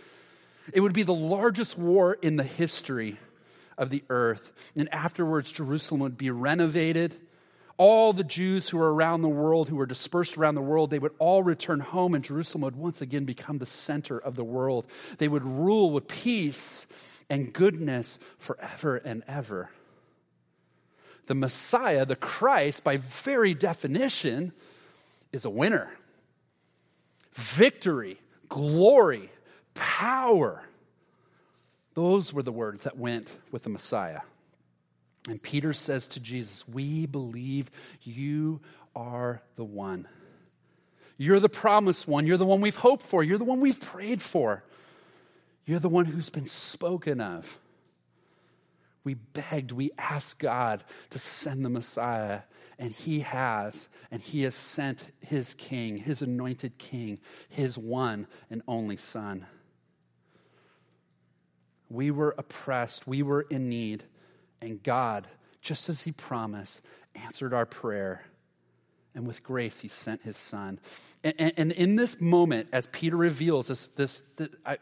It 0.72 0.80
would 0.80 0.94
be 0.94 1.02
the 1.02 1.12
largest 1.12 1.78
war 1.78 2.16
in 2.22 2.36
the 2.36 2.42
history 2.42 3.18
of 3.76 3.90
the 3.90 4.02
earth. 4.08 4.72
And 4.74 4.88
afterwards, 4.94 5.52
Jerusalem 5.52 6.00
would 6.00 6.16
be 6.16 6.30
renovated. 6.30 7.14
All 7.76 8.12
the 8.12 8.24
Jews 8.24 8.68
who 8.68 8.78
were 8.78 8.94
around 8.94 9.22
the 9.22 9.28
world, 9.28 9.68
who 9.68 9.76
were 9.76 9.86
dispersed 9.86 10.36
around 10.36 10.54
the 10.54 10.62
world, 10.62 10.90
they 10.90 10.98
would 10.98 11.14
all 11.18 11.42
return 11.42 11.80
home, 11.80 12.14
and 12.14 12.22
Jerusalem 12.22 12.62
would 12.62 12.76
once 12.76 13.02
again 13.02 13.24
become 13.24 13.58
the 13.58 13.66
center 13.66 14.18
of 14.18 14.36
the 14.36 14.44
world. 14.44 14.86
They 15.18 15.26
would 15.26 15.42
rule 15.42 15.90
with 15.90 16.06
peace 16.06 16.86
and 17.28 17.52
goodness 17.52 18.18
forever 18.38 18.96
and 18.96 19.24
ever. 19.26 19.70
The 21.26 21.34
Messiah, 21.34 22.04
the 22.04 22.16
Christ, 22.16 22.84
by 22.84 22.98
very 22.98 23.54
definition, 23.54 24.52
is 25.32 25.44
a 25.44 25.50
winner. 25.50 25.90
Victory, 27.32 28.18
glory, 28.48 29.30
power. 29.74 30.62
Those 31.94 32.32
were 32.32 32.42
the 32.42 32.52
words 32.52 32.84
that 32.84 32.96
went 32.96 33.32
with 33.50 33.64
the 33.64 33.70
Messiah. 33.70 34.20
And 35.28 35.42
Peter 35.42 35.72
says 35.72 36.08
to 36.08 36.20
Jesus, 36.20 36.66
We 36.68 37.06
believe 37.06 37.70
you 38.02 38.60
are 38.94 39.42
the 39.56 39.64
one. 39.64 40.06
You're 41.16 41.40
the 41.40 41.48
promised 41.48 42.08
one. 42.08 42.26
You're 42.26 42.36
the 42.36 42.44
one 42.44 42.60
we've 42.60 42.76
hoped 42.76 43.04
for. 43.04 43.22
You're 43.22 43.38
the 43.38 43.44
one 43.44 43.60
we've 43.60 43.80
prayed 43.80 44.20
for. 44.20 44.64
You're 45.64 45.78
the 45.78 45.88
one 45.88 46.04
who's 46.04 46.28
been 46.28 46.46
spoken 46.46 47.20
of. 47.20 47.58
We 49.04 49.14
begged, 49.14 49.70
we 49.70 49.90
asked 49.98 50.38
God 50.38 50.82
to 51.10 51.18
send 51.18 51.64
the 51.64 51.68
Messiah, 51.68 52.40
and 52.78 52.92
He 52.92 53.20
has. 53.20 53.88
And 54.10 54.22
He 54.22 54.42
has 54.42 54.54
sent 54.54 55.12
His 55.22 55.54
King, 55.54 55.98
His 55.98 56.22
anointed 56.22 56.78
King, 56.78 57.18
His 57.48 57.78
one 57.78 58.26
and 58.50 58.62
only 58.66 58.96
Son. 58.96 59.46
We 61.88 62.10
were 62.10 62.34
oppressed, 62.36 63.06
we 63.06 63.22
were 63.22 63.42
in 63.42 63.68
need, 63.68 64.04
and 64.64 64.82
God, 64.82 65.26
just 65.60 65.88
as 65.88 66.02
He 66.02 66.12
promised, 66.12 66.80
answered 67.14 67.52
our 67.52 67.66
prayer. 67.66 68.22
And 69.14 69.26
with 69.26 69.44
grace, 69.44 69.78
He 69.80 69.88
sent 69.88 70.22
His 70.22 70.36
Son. 70.36 70.80
And, 71.22 71.34
and, 71.38 71.52
and 71.56 71.72
in 71.72 71.96
this 71.96 72.20
moment, 72.20 72.68
as 72.72 72.88
Peter 72.88 73.16
reveals 73.16 73.68
this, 73.68 73.86
this, 73.88 74.22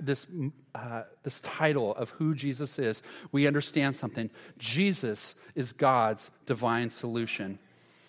this, 0.01 0.27
uh, 0.75 1.03
this 1.23 1.41
title 1.43 1.95
of 1.97 2.11
who 2.11 2.35
Jesus 2.35 2.79
is, 2.79 3.03
we 3.31 3.47
understand 3.47 3.97
something. 3.97 4.31
Jesus 4.59 5.35
is 5.55 5.73
God's 5.73 6.31
divine 6.47 6.91
solution. 6.91 7.59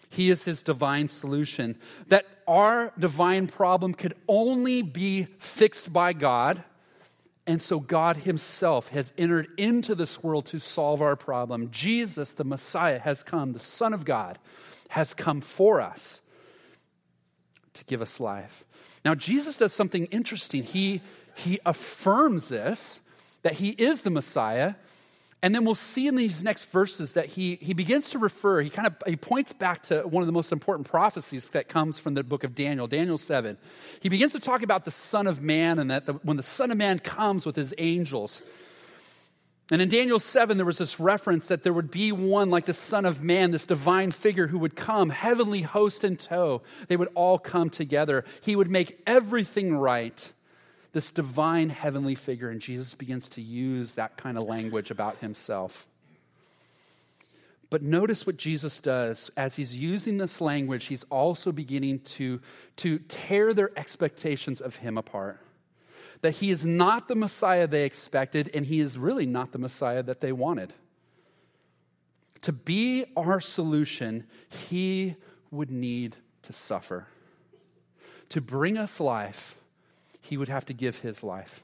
He 0.09 0.29
is 0.29 0.45
his 0.45 0.63
divine 0.63 1.07
solution. 1.07 1.75
That 2.07 2.25
our 2.47 2.93
divine 2.97 3.47
problem 3.47 3.93
could 3.93 4.13
only 4.27 4.83
be 4.83 5.23
fixed 5.39 5.91
by 5.91 6.13
God 6.13 6.63
and 7.45 7.61
so 7.61 7.79
God 7.79 8.17
Himself 8.17 8.89
has 8.89 9.11
entered 9.17 9.47
into 9.57 9.95
this 9.95 10.23
world 10.23 10.45
to 10.47 10.59
solve 10.59 11.01
our 11.01 11.15
problem. 11.15 11.69
Jesus, 11.71 12.31
the 12.33 12.45
Messiah, 12.45 12.99
has 12.99 13.21
come. 13.23 13.53
The 13.53 13.59
Son 13.59 13.93
of 13.93 14.05
God 14.05 14.39
has 14.89 15.13
come 15.13 15.41
for 15.41 15.81
us 15.81 16.21
to 17.73 17.83
give 17.85 18.01
us 18.01 18.19
life. 18.19 18.65
Now, 19.03 19.15
Jesus 19.15 19.57
does 19.57 19.73
something 19.73 20.05
interesting. 20.05 20.63
He, 20.63 21.01
he 21.35 21.59
affirms 21.65 22.47
this, 22.47 23.01
that 23.41 23.53
He 23.53 23.71
is 23.71 24.03
the 24.03 24.11
Messiah, 24.11 24.75
and 25.43 25.53
then 25.53 25.65
we'll 25.65 25.75
see 25.75 26.07
in 26.07 26.15
these 26.15 26.41
next 26.41 26.71
verses 26.71 27.13
that 27.13 27.25
he, 27.25 27.55
he 27.55 27.73
begins 27.73 28.11
to 28.11 28.17
refer, 28.17 28.61
he 28.61 28.69
kind 28.69 28.87
of 28.87 28.95
he 29.05 29.17
points 29.17 29.51
back 29.51 29.83
to 29.83 30.03
one 30.03 30.23
of 30.23 30.27
the 30.27 30.31
most 30.31 30.53
important 30.53 30.87
prophecies 30.87 31.49
that 31.49 31.67
comes 31.67 31.99
from 31.99 32.13
the 32.13 32.23
book 32.23 32.45
of 32.45 32.55
Daniel, 32.55 32.87
Daniel 32.87 33.17
7. 33.17 33.57
He 34.01 34.07
begins 34.07 34.31
to 34.31 34.39
talk 34.39 34.63
about 34.63 34.85
the 34.85 34.91
Son 34.91 35.27
of 35.27 35.43
Man 35.43 35.79
and 35.79 35.91
that 35.91 36.05
the, 36.05 36.13
when 36.13 36.37
the 36.37 36.43
Son 36.43 36.71
of 36.71 36.77
Man 36.77 36.97
comes 36.97 37.45
with 37.45 37.57
his 37.57 37.73
angels. 37.77 38.41
And 39.69 39.81
in 39.81 39.89
Daniel 39.89 40.19
7, 40.19 40.55
there 40.55 40.65
was 40.65 40.77
this 40.77 40.97
reference 40.97 41.47
that 41.47 41.63
there 41.63 41.73
would 41.73 41.91
be 41.91 42.13
one 42.13 42.49
like 42.49 42.63
the 42.63 42.73
Son 42.73 43.05
of 43.05 43.21
Man, 43.21 43.51
this 43.51 43.65
divine 43.65 44.11
figure 44.11 44.47
who 44.47 44.59
would 44.59 44.77
come, 44.77 45.09
heavenly 45.09 45.61
host 45.61 46.05
in 46.05 46.15
tow. 46.15 46.61
They 46.87 46.95
would 46.95 47.09
all 47.15 47.37
come 47.37 47.69
together. 47.69 48.23
He 48.41 48.55
would 48.55 48.69
make 48.69 49.01
everything 49.05 49.75
right 49.75 50.31
this 50.93 51.11
divine 51.11 51.69
heavenly 51.69 52.15
figure, 52.15 52.49
and 52.49 52.61
Jesus 52.61 52.93
begins 52.93 53.27
to 53.29 53.41
use 53.41 53.95
that 53.95 54.15
kind 54.15 54.37
of 54.37 54.45
language 54.45 54.91
about 54.91 55.17
himself. 55.17 55.87
But 57.71 57.81
notice 57.81 58.27
what 58.27 58.37
Jesus 58.37 58.79
does. 58.79 59.31
As 59.35 59.55
he's 59.55 59.75
using 59.75 60.19
this 60.19 60.39
language, 60.39 60.85
he's 60.85 61.03
also 61.05 61.51
beginning 61.51 62.01
to, 62.01 62.39
to 62.77 62.99
tear 62.99 63.55
their 63.55 63.71
expectations 63.77 64.61
of 64.61 64.75
him 64.75 64.95
apart. 64.95 65.39
That 66.21 66.35
he 66.35 66.51
is 66.51 66.63
not 66.63 67.07
the 67.07 67.15
Messiah 67.15 67.65
they 67.65 67.83
expected, 67.83 68.51
and 68.53 68.63
he 68.63 68.79
is 68.79 68.95
really 68.95 69.25
not 69.25 69.51
the 69.51 69.57
Messiah 69.57 70.03
that 70.03 70.21
they 70.21 70.31
wanted. 70.31 70.73
To 72.43 72.53
be 72.53 73.05
our 73.17 73.39
solution, 73.39 74.27
he 74.47 75.15
would 75.49 75.71
need 75.71 76.17
to 76.43 76.53
suffer. 76.53 77.07
To 78.29 78.39
bring 78.41 78.77
us 78.77 78.99
life, 78.99 79.59
he 80.23 80.37
would 80.37 80.49
have 80.49 80.65
to 80.65 80.73
give 80.73 80.99
his 80.99 81.23
life. 81.23 81.63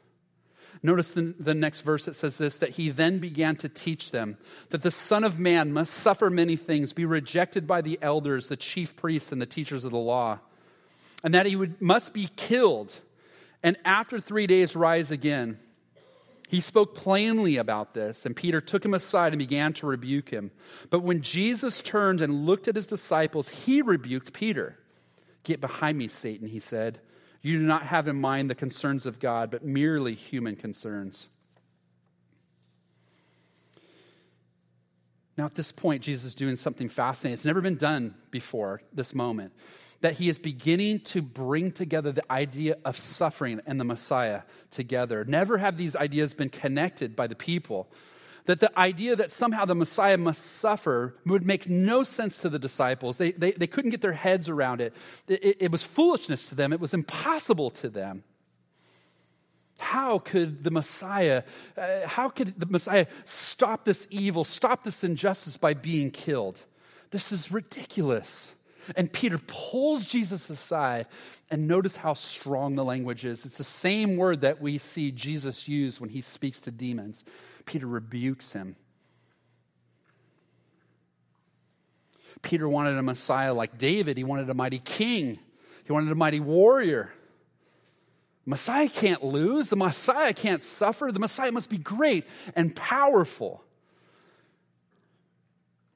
Notice 0.84 1.14
the, 1.14 1.34
the 1.40 1.56
next 1.56 1.82
verse 1.82 2.08
it 2.08 2.16
says 2.16 2.38
this 2.38 2.58
that 2.58 2.72
he 2.72 2.90
then 2.90 3.20
began 3.20 3.56
to 3.58 3.70
teach 3.70 4.12
them 4.12 4.38
that 4.70 4.84
the 4.84 4.92
Son 4.92 5.24
of 5.24 5.40
Man 5.40 5.74
must 5.74 5.94
suffer 5.94 6.30
many 6.30 6.56
things, 6.56 6.94
be 6.94 7.06
rejected 7.06 7.66
by 7.66 7.82
the 7.82 7.98
elders, 8.02 8.50
the 8.50 8.56
chief 8.56 8.96
priests, 8.96 9.32
and 9.32 9.42
the 9.42 9.46
teachers 9.46 9.84
of 9.84 9.92
the 9.92 9.98
law, 9.98 10.40
and 11.24 11.34
that 11.34 11.46
he 11.46 11.56
would, 11.56 11.82
must 11.82 12.14
be 12.14 12.30
killed, 12.36 12.96
and 13.64 13.78
after 13.84 14.20
three 14.20 14.48
days 14.48 14.76
rise 14.76 15.12
again. 15.12 15.58
He 16.48 16.62
spoke 16.62 16.96
plainly 16.96 17.58
about 17.58 17.94
this, 17.94 18.26
and 18.26 18.36
Peter 18.36 18.60
took 18.60 18.84
him 18.84 18.96
aside 18.96 19.34
and 19.34 19.40
began 19.40 19.72
to 19.74 19.86
rebuke 19.86 20.30
him. 20.30 20.50
But 20.90 21.04
when 21.04 21.22
Jesus 21.22 21.84
turned 21.84 22.22
and 22.22 22.48
looked 22.48 22.68
at 22.68 22.76
his 22.76 22.88
disciples, 22.88 23.66
he 23.66 23.84
rebuked 23.84 24.34
Peter. 24.34 24.80
Get 25.44 25.62
behind 25.62 26.00
me, 26.00 26.08
Satan, 26.08 26.48
he 26.48 26.60
said. 26.60 27.00
You 27.42 27.58
do 27.58 27.64
not 27.64 27.84
have 27.84 28.08
in 28.08 28.20
mind 28.20 28.50
the 28.50 28.56
concerns 28.56 29.06
of 29.06 29.20
God, 29.20 29.52
but 29.52 29.64
merely 29.64 30.14
human 30.14 30.56
concerns. 30.56 31.28
Now, 35.38 35.46
at 35.46 35.56
this 35.56 35.72
point, 35.72 36.04
Jesus 36.04 36.26
is 36.26 36.36
doing 36.36 36.58
something 36.58 36.90
fascinating. 36.90 37.36
It's 37.36 37.46
never 37.46 37.62
been 37.62 37.78
done 37.78 38.14
before, 38.30 38.82
this 38.94 39.16
moment 39.16 39.54
that 40.02 40.14
he 40.14 40.30
is 40.30 40.40
beginning 40.40 41.00
to 41.02 41.22
bring 41.22 41.72
together 41.72 42.12
the 42.12 42.32
idea 42.32 42.78
of 42.86 42.98
suffering 42.98 43.60
and 43.66 43.80
the 43.80 43.84
Messiah 43.84 44.44
together. 44.72 45.26
Never 45.26 45.58
have 45.58 45.78
these 45.78 45.96
ideas 45.96 46.34
been 46.34 46.50
connected 46.50 47.16
by 47.16 47.28
the 47.28 47.36
people. 47.36 47.90
That 48.50 48.62
the 48.62 48.80
idea 48.80 49.16
that 49.16 49.30
somehow 49.30 49.66
the 49.66 49.76
Messiah 49.76 50.18
must 50.18 50.44
suffer 50.44 51.14
would 51.24 51.46
make 51.46 51.70
no 51.70 52.02
sense 52.02 52.40
to 52.40 52.50
the 52.50 52.58
disciples. 52.58 53.20
They, 53.20 53.32
they, 53.32 53.52
they 53.52 53.68
couldn't 53.68 53.92
get 53.92 54.02
their 54.02 54.14
heads 54.14 54.50
around 54.50 54.82
it. 54.82 54.96
it. 55.28 55.58
It 55.60 55.72
was 55.72 55.84
foolishness 55.84 56.50
to 56.50 56.56
them, 56.56 56.74
it 56.74 56.80
was 56.80 56.96
impossible 56.96 57.70
to 57.70 57.90
them. 57.90 58.24
How 59.78 60.18
could 60.18 60.64
the 60.64 60.72
Messiah, 60.72 61.44
uh, 61.78 62.08
how 62.08 62.30
could 62.30 62.60
the 62.60 62.66
Messiah 62.66 63.06
stop 63.24 63.84
this 63.84 64.08
evil, 64.10 64.44
stop 64.44 64.84
this 64.84 65.04
injustice 65.04 65.56
by 65.56 65.76
being 65.76 66.10
killed? 66.10 66.64
This 67.12 67.32
is 67.32 67.52
ridiculous. 67.52 68.56
And 68.98 69.14
Peter 69.14 69.38
pulls 69.46 70.06
Jesus 70.06 70.50
aside, 70.50 71.06
and 71.52 71.68
notice 71.68 71.98
how 71.98 72.16
strong 72.16 72.74
the 72.74 72.84
language 72.84 73.26
is. 73.26 73.46
It's 73.46 73.60
the 73.60 73.64
same 73.64 74.18
word 74.18 74.42
that 74.42 74.60
we 74.60 74.80
see 74.80 75.12
Jesus 75.12 75.68
use 75.68 76.02
when 76.02 76.10
he 76.10 76.22
speaks 76.22 76.62
to 76.62 76.72
demons. 76.72 77.24
Peter 77.70 77.86
rebukes 77.86 78.54
him. 78.54 78.76
Peter 82.42 82.68
wanted 82.68 82.98
a 82.98 83.04
Messiah 83.04 83.54
like 83.54 83.78
David, 83.78 84.18
he 84.18 84.24
wanted 84.24 84.50
a 84.50 84.56
mighty 84.56 84.80
king, 84.80 85.38
he 85.86 85.92
wanted 85.92 86.12
a 86.12 86.16
mighty 86.16 86.40
warrior. 86.40 87.14
Messiah 88.44 88.90
can't 88.90 89.24
lose. 89.24 89.70
The 89.70 89.76
Messiah 89.76 90.34
can't 90.34 90.64
suffer. 90.64 91.12
The 91.12 91.20
Messiah 91.20 91.52
must 91.52 91.70
be 91.70 91.78
great 91.78 92.26
and 92.56 92.76
powerful. 92.76 93.64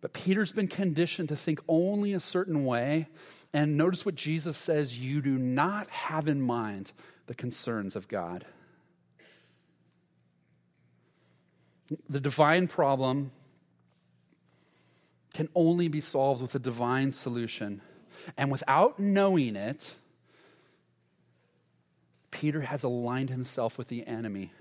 But 0.01 0.13
Peter's 0.13 0.51
been 0.51 0.67
conditioned 0.67 1.29
to 1.29 1.35
think 1.35 1.59
only 1.67 2.13
a 2.13 2.19
certain 2.19 2.65
way. 2.65 3.07
And 3.51 3.75
notice 3.75 4.05
what 4.05 4.13
Jesus 4.13 4.57
says 4.57 4.99
you 4.99 5.23
do 5.23 5.39
not 5.39 5.89
have 5.89 6.27
in 6.27 6.39
mind 6.39 6.91
the 7.25 7.33
concerns 7.33 7.95
of 7.95 8.07
God. 8.07 8.45
The 12.09 12.19
divine 12.19 12.67
problem 12.67 13.31
can 15.33 15.49
only 15.55 15.87
be 15.87 16.01
solved 16.01 16.41
with 16.41 16.55
a 16.55 16.59
divine 16.59 17.11
solution. 17.11 17.81
And 18.37 18.51
without 18.51 18.99
knowing 18.99 19.55
it, 19.55 19.95
Peter 22.31 22.61
has 22.61 22.83
aligned 22.83 23.29
himself 23.29 23.77
with 23.77 23.89
the 23.89 24.05
enemy. 24.07 24.51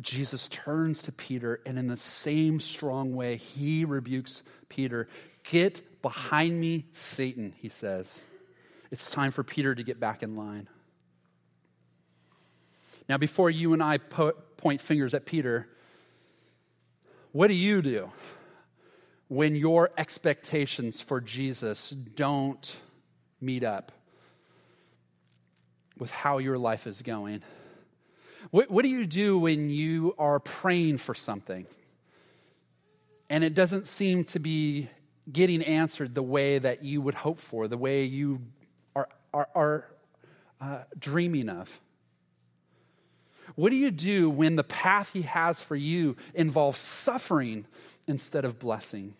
Jesus 0.00 0.48
turns 0.48 1.02
to 1.02 1.12
Peter, 1.12 1.60
and 1.64 1.78
in 1.78 1.86
the 1.86 1.96
same 1.96 2.58
strong 2.58 3.14
way, 3.14 3.36
he 3.36 3.84
rebukes 3.84 4.42
Peter. 4.68 5.08
Get 5.44 6.02
behind 6.02 6.60
me, 6.60 6.86
Satan, 6.92 7.54
he 7.58 7.68
says. 7.68 8.22
It's 8.90 9.10
time 9.10 9.30
for 9.30 9.44
Peter 9.44 9.74
to 9.74 9.82
get 9.82 10.00
back 10.00 10.22
in 10.22 10.34
line. 10.34 10.68
Now, 13.08 13.18
before 13.18 13.50
you 13.50 13.72
and 13.72 13.82
I 13.82 13.98
po- 13.98 14.32
point 14.64 14.80
fingers 14.80 15.12
at 15.12 15.26
Peter, 15.26 15.68
what 17.32 17.48
do 17.48 17.54
you 17.54 17.82
do 17.82 18.08
when 19.28 19.54
your 19.54 19.90
expectations 19.98 21.02
for 21.02 21.20
Jesus 21.20 21.90
don't 21.90 22.74
meet 23.42 23.62
up 23.62 23.92
with 25.98 26.10
how 26.10 26.38
your 26.38 26.56
life 26.56 26.86
is 26.86 27.02
going? 27.02 27.42
What, 28.52 28.70
what 28.70 28.84
do 28.84 28.88
you 28.88 29.04
do 29.04 29.38
when 29.38 29.68
you 29.68 30.14
are 30.18 30.40
praying 30.40 30.96
for 30.96 31.14
something 31.14 31.66
and 33.28 33.44
it 33.44 33.52
doesn't 33.52 33.86
seem 33.86 34.24
to 34.24 34.38
be 34.38 34.88
getting 35.30 35.62
answered 35.62 36.14
the 36.14 36.22
way 36.22 36.56
that 36.56 36.82
you 36.82 37.02
would 37.02 37.16
hope 37.16 37.38
for, 37.38 37.68
the 37.68 37.76
way 37.76 38.04
you 38.04 38.40
are, 38.96 39.10
are, 39.34 39.48
are 39.54 39.88
uh, 40.58 40.78
dreaming 40.98 41.50
of? 41.50 41.82
What 43.54 43.70
do 43.70 43.76
you 43.76 43.90
do 43.90 44.30
when 44.30 44.56
the 44.56 44.64
path 44.64 45.12
He 45.12 45.22
has 45.22 45.60
for 45.60 45.76
you 45.76 46.16
involves 46.34 46.78
suffering 46.78 47.66
instead 48.06 48.44
of 48.44 48.58
blessing? 48.58 49.14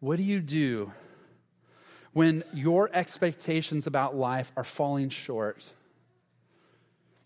What 0.00 0.16
do 0.16 0.22
you 0.22 0.40
do 0.40 0.92
when 2.12 2.44
your 2.52 2.90
expectations 2.92 3.86
about 3.86 4.14
life 4.14 4.52
are 4.56 4.64
falling 4.64 5.08
short? 5.08 5.72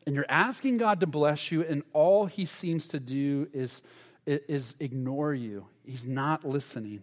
and 0.08 0.14
you're 0.14 0.24
asking 0.30 0.78
God 0.78 1.00
to 1.00 1.06
bless 1.06 1.52
you, 1.52 1.62
and 1.62 1.82
all 1.92 2.24
he 2.24 2.46
seems 2.46 2.88
to 2.88 2.98
do 2.98 3.46
is, 3.52 3.82
is 4.24 4.74
ignore 4.80 5.34
you. 5.34 5.66
He's 5.84 6.06
not 6.06 6.46
listening. 6.46 7.02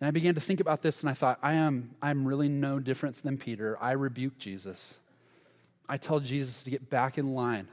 And 0.00 0.08
I 0.08 0.12
began 0.12 0.34
to 0.34 0.40
think 0.40 0.60
about 0.60 0.80
this, 0.80 1.02
and 1.02 1.10
I 1.10 1.12
thought, 1.12 1.38
I 1.42 1.52
am 1.52 1.90
I'm 2.00 2.26
really 2.26 2.48
no 2.48 2.78
different 2.78 3.22
than 3.22 3.36
Peter. 3.36 3.76
I 3.82 3.92
rebuke 3.92 4.38
Jesus. 4.38 4.96
I 5.88 5.96
tell 5.96 6.20
Jesus 6.20 6.64
to 6.64 6.70
get 6.70 6.88
back 6.88 7.18
in 7.18 7.34
line 7.34 7.68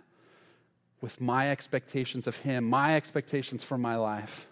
with 1.00 1.20
my 1.20 1.50
expectations 1.50 2.28
of 2.28 2.38
him, 2.38 2.70
my 2.70 2.96
expectations 2.96 3.64
for 3.64 3.78
my 3.78 3.96
life. 3.96 4.48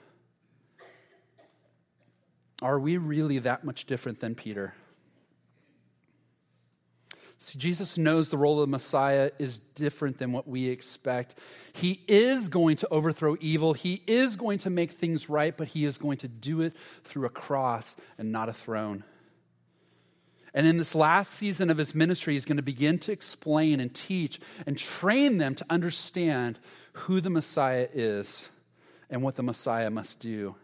Are 2.62 2.80
we 2.80 2.98
really 2.98 3.40
that 3.40 3.64
much 3.64 3.86
different 3.86 4.20
than 4.20 4.36
Peter? 4.36 4.74
See, 7.42 7.58
Jesus 7.58 7.98
knows 7.98 8.30
the 8.30 8.38
role 8.38 8.60
of 8.60 8.68
the 8.68 8.72
Messiah 8.72 9.32
is 9.40 9.60
different 9.60 10.18
than 10.18 10.34
what 10.34 10.46
we 10.46 10.68
expect. 10.68 11.36
He 11.74 12.02
is 12.06 12.50
going 12.50 12.76
to 12.78 12.90
overthrow 12.90 13.38
evil, 13.40 13.74
he 13.74 14.02
is 14.08 14.36
going 14.36 14.58
to 14.60 14.70
make 14.70 14.92
things 14.92 15.30
right, 15.30 15.56
but 15.56 15.70
he 15.70 15.86
is 15.86 15.98
going 15.98 16.18
to 16.18 16.28
do 16.28 16.60
it 16.62 16.76
through 17.04 17.26
a 17.26 17.30
cross 17.30 17.96
and 18.18 18.34
not 18.34 18.50
a 18.50 18.54
throne. 18.54 19.06
And 20.54 20.66
in 20.66 20.78
this 20.78 20.96
last 20.96 21.34
season 21.34 21.70
of 21.70 21.78
his 21.78 21.94
ministry, 21.94 22.34
he's 22.34 22.46
going 22.46 22.58
to 22.58 22.64
begin 22.64 22.98
to 23.00 23.12
explain 23.12 23.80
and 23.80 23.94
teach 23.94 24.40
and 24.66 24.78
train 24.78 25.38
them 25.38 25.56
to 25.56 25.66
understand 25.70 26.60
who 26.94 27.22
the 27.22 27.30
Messiah 27.30 27.88
is 27.94 28.50
and 29.10 29.22
what 29.22 29.36
the 29.36 29.44
Messiah 29.44 29.90
must 29.90 30.20
do. 30.20 30.56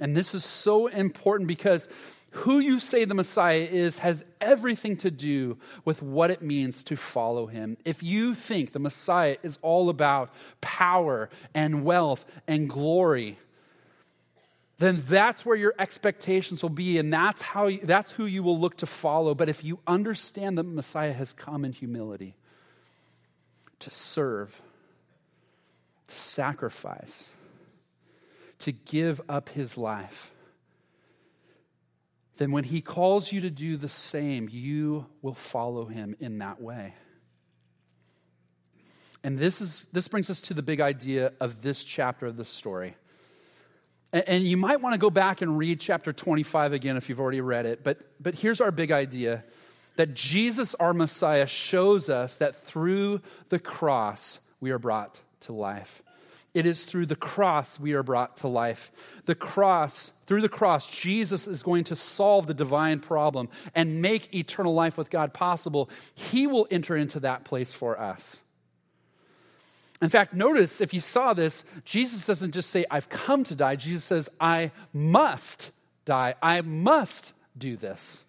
And 0.00 0.16
this 0.16 0.34
is 0.34 0.44
so 0.44 0.86
important 0.86 1.48
because 1.48 1.88
who 2.30 2.58
you 2.58 2.78
say 2.78 3.04
the 3.04 3.14
Messiah 3.14 3.66
is 3.70 3.98
has 3.98 4.24
everything 4.40 4.96
to 4.98 5.10
do 5.10 5.56
with 5.84 6.02
what 6.02 6.30
it 6.30 6.42
means 6.42 6.84
to 6.84 6.96
follow 6.96 7.46
him. 7.46 7.76
If 7.84 8.02
you 8.02 8.34
think 8.34 8.72
the 8.72 8.78
Messiah 8.78 9.36
is 9.42 9.58
all 9.62 9.88
about 9.88 10.30
power 10.60 11.30
and 11.54 11.84
wealth 11.84 12.24
and 12.46 12.68
glory, 12.68 13.38
then 14.78 15.02
that's 15.08 15.44
where 15.44 15.56
your 15.56 15.74
expectations 15.78 16.62
will 16.62 16.70
be 16.70 16.98
and 16.98 17.12
that's 17.12 17.42
how 17.42 17.66
you, 17.66 17.80
that's 17.82 18.12
who 18.12 18.26
you 18.26 18.42
will 18.42 18.58
look 18.58 18.76
to 18.78 18.86
follow. 18.86 19.34
But 19.34 19.48
if 19.48 19.64
you 19.64 19.80
understand 19.86 20.56
that 20.58 20.62
Messiah 20.62 21.12
has 21.12 21.32
come 21.32 21.64
in 21.64 21.72
humility 21.72 22.36
to 23.80 23.90
serve, 23.90 24.62
to 26.06 26.14
sacrifice, 26.14 27.28
to 28.60 28.72
give 28.72 29.20
up 29.28 29.48
his 29.48 29.76
life, 29.76 30.32
then 32.36 32.52
when 32.52 32.64
he 32.64 32.80
calls 32.80 33.32
you 33.32 33.40
to 33.40 33.50
do 33.50 33.76
the 33.76 33.88
same, 33.88 34.48
you 34.50 35.06
will 35.22 35.34
follow 35.34 35.86
him 35.86 36.16
in 36.20 36.38
that 36.38 36.62
way. 36.62 36.94
And 39.24 39.38
this, 39.38 39.60
is, 39.60 39.84
this 39.92 40.06
brings 40.06 40.30
us 40.30 40.40
to 40.42 40.54
the 40.54 40.62
big 40.62 40.80
idea 40.80 41.32
of 41.40 41.62
this 41.62 41.82
chapter 41.82 42.26
of 42.26 42.36
the 42.36 42.44
story. 42.44 42.94
And, 44.12 44.42
you 44.42 44.56
might 44.56 44.80
want 44.80 44.94
to 44.94 44.98
go 44.98 45.10
back 45.10 45.42
and 45.42 45.58
read 45.58 45.80
chapter 45.80 46.12
25 46.14 46.72
again 46.72 46.96
if 46.96 47.08
you've 47.08 47.20
already 47.20 47.42
read 47.42 47.66
it. 47.66 47.84
But, 47.84 47.98
but 48.20 48.34
here's 48.34 48.60
our 48.60 48.70
big 48.70 48.90
idea 48.90 49.44
that 49.96 50.14
Jesus, 50.14 50.74
our 50.76 50.94
Messiah, 50.94 51.46
shows 51.46 52.08
us 52.08 52.38
that 52.38 52.54
through 52.54 53.20
the 53.50 53.58
cross 53.58 54.38
we 54.60 54.70
are 54.70 54.78
brought 54.78 55.20
to 55.40 55.52
life. 55.52 56.02
It 56.54 56.64
is 56.64 56.86
through 56.86 57.06
the 57.06 57.16
cross 57.16 57.78
we 57.78 57.92
are 57.92 58.02
brought 58.02 58.38
to 58.38 58.48
life. 58.48 58.90
The 59.26 59.34
cross, 59.34 60.10
through 60.26 60.40
the 60.40 60.48
cross, 60.48 60.86
Jesus 60.86 61.46
is 61.46 61.62
going 61.62 61.84
to 61.84 61.96
solve 61.96 62.46
the 62.46 62.54
divine 62.54 63.00
problem 63.00 63.50
and 63.74 64.00
make 64.00 64.34
eternal 64.34 64.72
life 64.72 64.96
with 64.96 65.10
God 65.10 65.34
possible. 65.34 65.90
He 66.14 66.46
will 66.46 66.66
enter 66.70 66.96
into 66.96 67.20
that 67.20 67.44
place 67.44 67.74
for 67.74 68.00
us. 68.00 68.40
In 70.00 70.08
fact, 70.08 70.32
notice 70.32 70.80
if 70.80 70.94
you 70.94 71.00
saw 71.00 71.32
this, 71.32 71.64
Jesus 71.84 72.24
doesn't 72.24 72.52
just 72.52 72.70
say, 72.70 72.84
I've 72.90 73.08
come 73.08 73.42
to 73.44 73.54
die. 73.54 73.76
Jesus 73.76 74.04
says, 74.04 74.28
I 74.40 74.70
must 74.92 75.72
die. 76.04 76.34
I 76.40 76.60
must 76.60 77.32
do 77.56 77.76
this. 77.76 78.22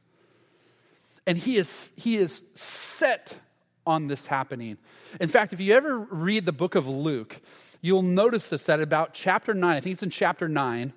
And 1.28 1.38
he 1.38 1.58
is, 1.58 1.92
he 1.96 2.16
is 2.16 2.42
set 2.56 3.38
on 3.86 4.08
this 4.08 4.26
happening. 4.26 4.78
In 5.20 5.30
fact, 5.30 5.54
if 5.54 5.62
you 5.62 5.74
ever 5.74 6.00
read 6.00 6.46
the 6.46 6.52
book 6.52 6.74
of 6.74 6.88
Luke, 6.88 7.40
you'll 7.82 8.02
notice 8.02 8.50
this 8.50 8.66
that 8.66 8.80
about 8.80 9.14
chapter 9.14 9.54
9, 9.54 9.76
I 9.76 9.80
think 9.80 9.94
it's 9.94 10.04
in 10.04 10.10
chapter 10.10 10.50
9, 10.50 10.92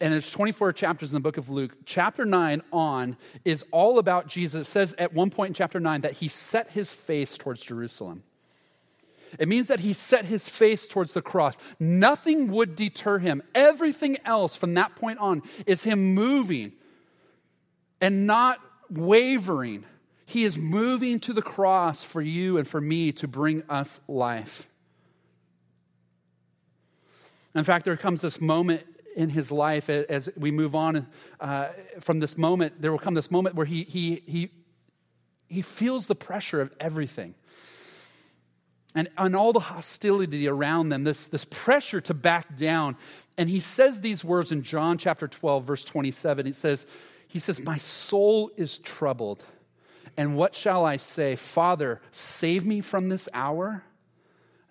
and 0.00 0.12
there's 0.12 0.30
24 0.30 0.72
chapters 0.72 1.10
in 1.10 1.14
the 1.14 1.20
book 1.20 1.36
of 1.36 1.50
Luke. 1.50 1.76
Chapter 1.84 2.24
9 2.24 2.62
on 2.72 3.18
is 3.44 3.64
all 3.70 3.98
about 3.98 4.28
Jesus. 4.28 4.66
It 4.66 4.70
says 4.70 4.94
at 4.96 5.12
one 5.12 5.28
point 5.28 5.50
in 5.50 5.54
chapter 5.54 5.78
9 5.78 6.00
that 6.00 6.12
he 6.12 6.28
set 6.28 6.70
his 6.70 6.90
face 6.90 7.36
towards 7.36 7.60
Jerusalem. 7.60 8.22
It 9.38 9.48
means 9.48 9.68
that 9.68 9.80
he 9.80 9.92
set 9.92 10.24
his 10.24 10.48
face 10.48 10.88
towards 10.88 11.12
the 11.12 11.22
cross. 11.22 11.58
Nothing 11.78 12.50
would 12.50 12.76
deter 12.76 13.18
him. 13.18 13.42
Everything 13.54 14.18
else 14.24 14.56
from 14.56 14.74
that 14.74 14.96
point 14.96 15.18
on 15.18 15.42
is 15.66 15.82
him 15.82 16.14
moving 16.14 16.72
and 18.00 18.26
not 18.26 18.58
wavering. 18.90 19.84
He 20.26 20.44
is 20.44 20.56
moving 20.58 21.20
to 21.20 21.32
the 21.32 21.42
cross 21.42 22.02
for 22.02 22.20
you 22.20 22.58
and 22.58 22.66
for 22.66 22.80
me 22.80 23.12
to 23.12 23.28
bring 23.28 23.62
us 23.68 24.00
life. 24.08 24.68
In 27.54 27.64
fact, 27.64 27.84
there 27.84 27.96
comes 27.96 28.20
this 28.20 28.40
moment 28.40 28.86
in 29.16 29.28
his 29.28 29.50
life 29.50 29.90
as 29.90 30.30
we 30.36 30.50
move 30.50 30.74
on 30.74 31.06
uh, 31.40 31.68
from 32.00 32.20
this 32.20 32.38
moment. 32.38 32.80
There 32.80 32.92
will 32.92 32.98
come 32.98 33.14
this 33.14 33.30
moment 33.30 33.56
where 33.56 33.66
he, 33.66 33.82
he, 33.82 34.22
he, 34.26 34.50
he 35.48 35.62
feels 35.62 36.06
the 36.06 36.14
pressure 36.14 36.60
of 36.60 36.74
everything 36.78 37.34
and, 38.94 39.08
and 39.16 39.36
all 39.36 39.52
the 39.52 39.60
hostility 39.60 40.48
around 40.48 40.88
them, 40.88 41.04
this, 41.04 41.24
this 41.24 41.44
pressure 41.44 42.00
to 42.02 42.14
back 42.14 42.56
down. 42.56 42.96
And 43.38 43.48
he 43.48 43.60
says 43.60 44.00
these 44.00 44.24
words 44.24 44.50
in 44.50 44.62
John 44.62 44.98
chapter 44.98 45.28
12, 45.28 45.64
verse 45.64 45.84
27. 45.84 46.46
He 46.46 46.52
says, 46.52 46.86
he 47.28 47.38
says, 47.38 47.60
My 47.60 47.76
soul 47.76 48.50
is 48.56 48.78
troubled. 48.78 49.44
And 50.16 50.36
what 50.36 50.56
shall 50.56 50.84
I 50.84 50.96
say? 50.96 51.36
Father, 51.36 52.00
save 52.10 52.66
me 52.66 52.80
from 52.80 53.08
this 53.08 53.28
hour? 53.32 53.84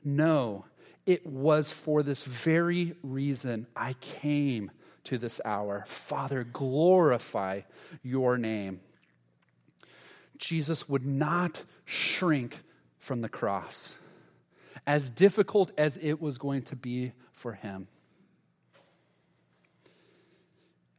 No, 0.03 0.65
it 1.05 1.25
was 1.25 1.71
for 1.71 2.03
this 2.03 2.25
very 2.25 2.95
reason 3.01 3.67
I 3.75 3.93
came 4.01 4.71
to 5.05 5.17
this 5.17 5.39
hour. 5.45 5.85
Father, 5.87 6.43
glorify 6.43 7.61
your 8.03 8.37
name. 8.37 8.81
Jesus 10.37 10.89
would 10.89 11.05
not 11.05 11.63
shrink 11.85 12.61
from 12.97 13.21
the 13.21 13.29
cross 13.29 13.95
as 14.85 15.09
difficult 15.11 15.71
as 15.77 15.97
it 15.97 16.21
was 16.21 16.37
going 16.37 16.63
to 16.63 16.75
be 16.75 17.13
for 17.31 17.53
him. 17.53 17.87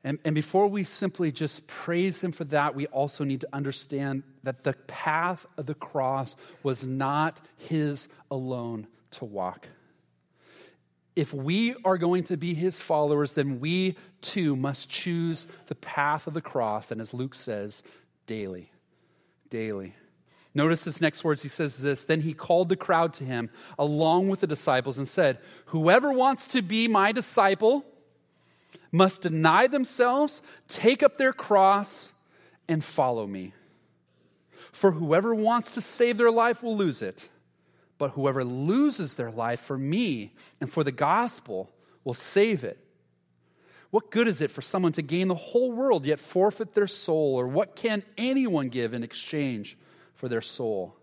And, 0.02 0.18
and 0.24 0.34
before 0.34 0.66
we 0.66 0.84
simply 0.84 1.30
just 1.30 1.68
praise 1.68 2.22
him 2.22 2.32
for 2.32 2.44
that, 2.44 2.74
we 2.74 2.86
also 2.86 3.22
need 3.22 3.42
to 3.42 3.48
understand 3.52 4.22
that 4.44 4.64
the 4.64 4.72
path 4.72 5.44
of 5.58 5.66
the 5.66 5.74
cross 5.74 6.36
was 6.62 6.84
not 6.84 7.38
his 7.58 8.08
alone 8.30 8.86
to 9.12 9.26
walk. 9.26 9.68
If 11.14 11.34
we 11.34 11.74
are 11.84 11.98
going 11.98 12.24
to 12.24 12.38
be 12.38 12.54
his 12.54 12.80
followers, 12.80 13.34
then 13.34 13.60
we 13.60 13.96
too 14.22 14.56
must 14.56 14.88
choose 14.90 15.46
the 15.66 15.74
path 15.74 16.26
of 16.26 16.32
the 16.32 16.40
cross, 16.40 16.90
and 16.90 17.00
as 17.00 17.12
Luke 17.12 17.34
says, 17.34 17.82
daily. 18.26 18.70
Daily. 19.50 19.94
Notice 20.54 20.84
his 20.84 21.00
next 21.00 21.22
words. 21.22 21.42
He 21.42 21.48
says 21.48 21.78
this 21.78 22.04
Then 22.04 22.20
he 22.20 22.32
called 22.32 22.68
the 22.68 22.76
crowd 22.76 23.12
to 23.14 23.24
him 23.24 23.50
along 23.78 24.28
with 24.28 24.40
the 24.40 24.46
disciples 24.46 24.98
and 24.98 25.06
said, 25.06 25.38
Whoever 25.66 26.12
wants 26.12 26.48
to 26.48 26.62
be 26.62 26.88
my 26.88 27.12
disciple 27.12 27.84
must 28.92 29.22
deny 29.22 29.66
themselves, 29.66 30.42
take 30.68 31.02
up 31.02 31.16
their 31.16 31.32
cross, 31.32 32.12
and 32.68 32.82
follow 32.82 33.26
me. 33.26 33.52
For 34.72 34.92
whoever 34.92 35.34
wants 35.34 35.74
to 35.74 35.80
save 35.80 36.16
their 36.16 36.30
life 36.30 36.62
will 36.62 36.76
lose 36.76 37.02
it, 37.02 37.28
but 37.98 38.12
whoever 38.12 38.44
loses 38.44 39.16
their 39.16 39.30
life 39.30 39.60
for 39.60 39.76
me 39.76 40.32
and 40.60 40.70
for 40.70 40.84
the 40.84 40.92
gospel 40.92 41.70
will 42.04 42.14
save 42.14 42.64
it. 42.64 42.78
What 43.90 44.10
good 44.10 44.28
is 44.28 44.40
it 44.40 44.52
for 44.52 44.62
someone 44.62 44.92
to 44.92 45.02
gain 45.02 45.28
the 45.28 45.34
whole 45.34 45.72
world 45.72 46.06
yet 46.06 46.20
forfeit 46.20 46.74
their 46.74 46.86
soul? 46.86 47.34
Or 47.34 47.48
what 47.48 47.74
can 47.74 48.04
anyone 48.16 48.68
give 48.68 48.94
in 48.94 49.02
exchange? 49.02 49.76
For 50.20 50.28
their 50.28 50.42
soul. 50.42 50.94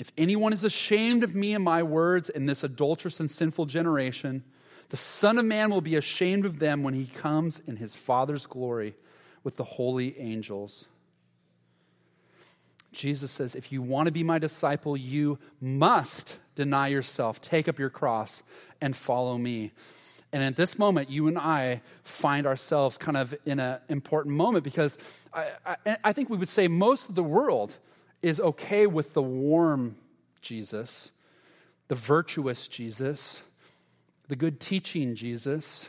If 0.00 0.10
anyone 0.18 0.52
is 0.52 0.64
ashamed 0.64 1.22
of 1.22 1.36
me 1.36 1.54
and 1.54 1.62
my 1.62 1.84
words 1.84 2.28
in 2.28 2.46
this 2.46 2.64
adulterous 2.64 3.20
and 3.20 3.30
sinful 3.30 3.66
generation, 3.66 4.42
the 4.88 4.96
Son 4.96 5.38
of 5.38 5.44
Man 5.44 5.70
will 5.70 5.80
be 5.80 5.94
ashamed 5.94 6.44
of 6.44 6.58
them 6.58 6.82
when 6.82 6.94
he 6.94 7.06
comes 7.06 7.60
in 7.60 7.76
his 7.76 7.94
Father's 7.94 8.46
glory 8.46 8.96
with 9.44 9.56
the 9.56 9.64
holy 9.64 10.18
angels. 10.18 10.86
Jesus 12.90 13.30
says, 13.30 13.54
if 13.54 13.70
you 13.70 13.82
want 13.82 14.06
to 14.06 14.12
be 14.12 14.24
my 14.24 14.40
disciple, 14.40 14.96
you 14.96 15.38
must 15.60 16.40
deny 16.56 16.88
yourself, 16.88 17.40
take 17.40 17.68
up 17.68 17.78
your 17.78 17.90
cross, 17.90 18.42
and 18.80 18.96
follow 18.96 19.38
me. 19.38 19.70
And 20.32 20.42
at 20.42 20.56
this 20.56 20.76
moment, 20.76 21.08
you 21.08 21.28
and 21.28 21.38
I 21.38 21.82
find 22.02 22.46
ourselves 22.46 22.98
kind 22.98 23.16
of 23.16 23.34
in 23.46 23.60
an 23.60 23.78
important 23.88 24.34
moment 24.34 24.64
because 24.64 24.98
I, 25.32 25.50
I, 25.64 25.96
I 26.04 26.12
think 26.12 26.30
we 26.30 26.36
would 26.36 26.48
say 26.48 26.66
most 26.66 27.08
of 27.08 27.14
the 27.14 27.22
world 27.22 27.76
is 28.22 28.40
okay 28.40 28.86
with 28.86 29.14
the 29.14 29.22
warm 29.22 29.96
Jesus, 30.40 31.10
the 31.88 31.94
virtuous 31.94 32.68
Jesus, 32.68 33.42
the 34.28 34.36
good 34.36 34.60
teaching 34.60 35.14
Jesus, 35.14 35.88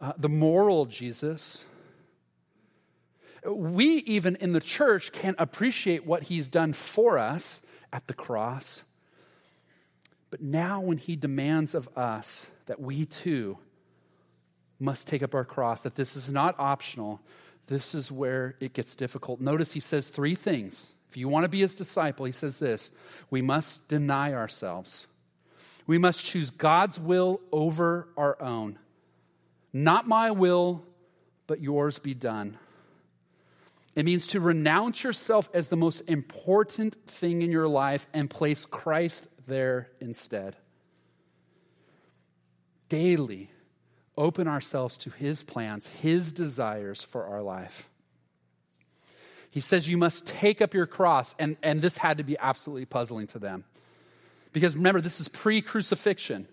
uh, 0.00 0.12
the 0.16 0.28
moral 0.28 0.86
Jesus. 0.86 1.64
We, 3.46 3.86
even 4.06 4.36
in 4.36 4.52
the 4.52 4.60
church, 4.60 5.12
can 5.12 5.34
appreciate 5.38 6.06
what 6.06 6.24
he's 6.24 6.48
done 6.48 6.72
for 6.72 7.18
us 7.18 7.60
at 7.92 8.06
the 8.06 8.14
cross. 8.14 8.82
But 10.30 10.42
now, 10.42 10.80
when 10.80 10.98
he 10.98 11.14
demands 11.14 11.74
of 11.74 11.88
us 11.96 12.46
that 12.66 12.80
we 12.80 13.06
too 13.06 13.58
must 14.80 15.06
take 15.06 15.22
up 15.22 15.34
our 15.34 15.44
cross, 15.44 15.82
that 15.82 15.94
this 15.94 16.16
is 16.16 16.30
not 16.30 16.54
optional, 16.58 17.20
this 17.68 17.94
is 17.94 18.10
where 18.10 18.56
it 18.60 18.72
gets 18.72 18.96
difficult. 18.96 19.40
Notice 19.40 19.72
he 19.72 19.80
says 19.80 20.08
three 20.08 20.34
things 20.34 20.93
if 21.14 21.18
you 21.18 21.28
want 21.28 21.44
to 21.44 21.48
be 21.48 21.60
his 21.60 21.76
disciple, 21.76 22.26
he 22.26 22.32
says 22.32 22.58
this 22.58 22.90
we 23.30 23.40
must 23.40 23.86
deny 23.86 24.32
ourselves. 24.32 25.06
We 25.86 25.96
must 25.96 26.24
choose 26.24 26.50
God's 26.50 26.98
will 26.98 27.40
over 27.52 28.08
our 28.16 28.42
own. 28.42 28.80
Not 29.72 30.08
my 30.08 30.32
will, 30.32 30.84
but 31.46 31.60
yours 31.60 32.00
be 32.00 32.14
done. 32.14 32.58
It 33.94 34.04
means 34.04 34.26
to 34.28 34.40
renounce 34.40 35.04
yourself 35.04 35.48
as 35.54 35.68
the 35.68 35.76
most 35.76 36.00
important 36.08 36.96
thing 37.06 37.42
in 37.42 37.52
your 37.52 37.68
life 37.68 38.08
and 38.12 38.28
place 38.28 38.66
Christ 38.66 39.28
there 39.46 39.90
instead. 40.00 40.56
Daily, 42.88 43.52
open 44.16 44.48
ourselves 44.48 44.98
to 44.98 45.10
his 45.10 45.44
plans, 45.44 45.86
his 45.86 46.32
desires 46.32 47.04
for 47.04 47.24
our 47.24 47.40
life. 47.42 47.88
He 49.54 49.60
says 49.60 49.86
you 49.86 49.96
must 49.96 50.26
take 50.26 50.60
up 50.60 50.74
your 50.74 50.84
cross. 50.84 51.36
And, 51.38 51.56
and 51.62 51.80
this 51.80 51.96
had 51.96 52.18
to 52.18 52.24
be 52.24 52.36
absolutely 52.40 52.86
puzzling 52.86 53.28
to 53.28 53.38
them. 53.38 53.62
Because 54.52 54.74
remember, 54.74 55.00
this 55.00 55.20
is 55.20 55.28
pre 55.28 55.62
crucifixion. 55.62 56.48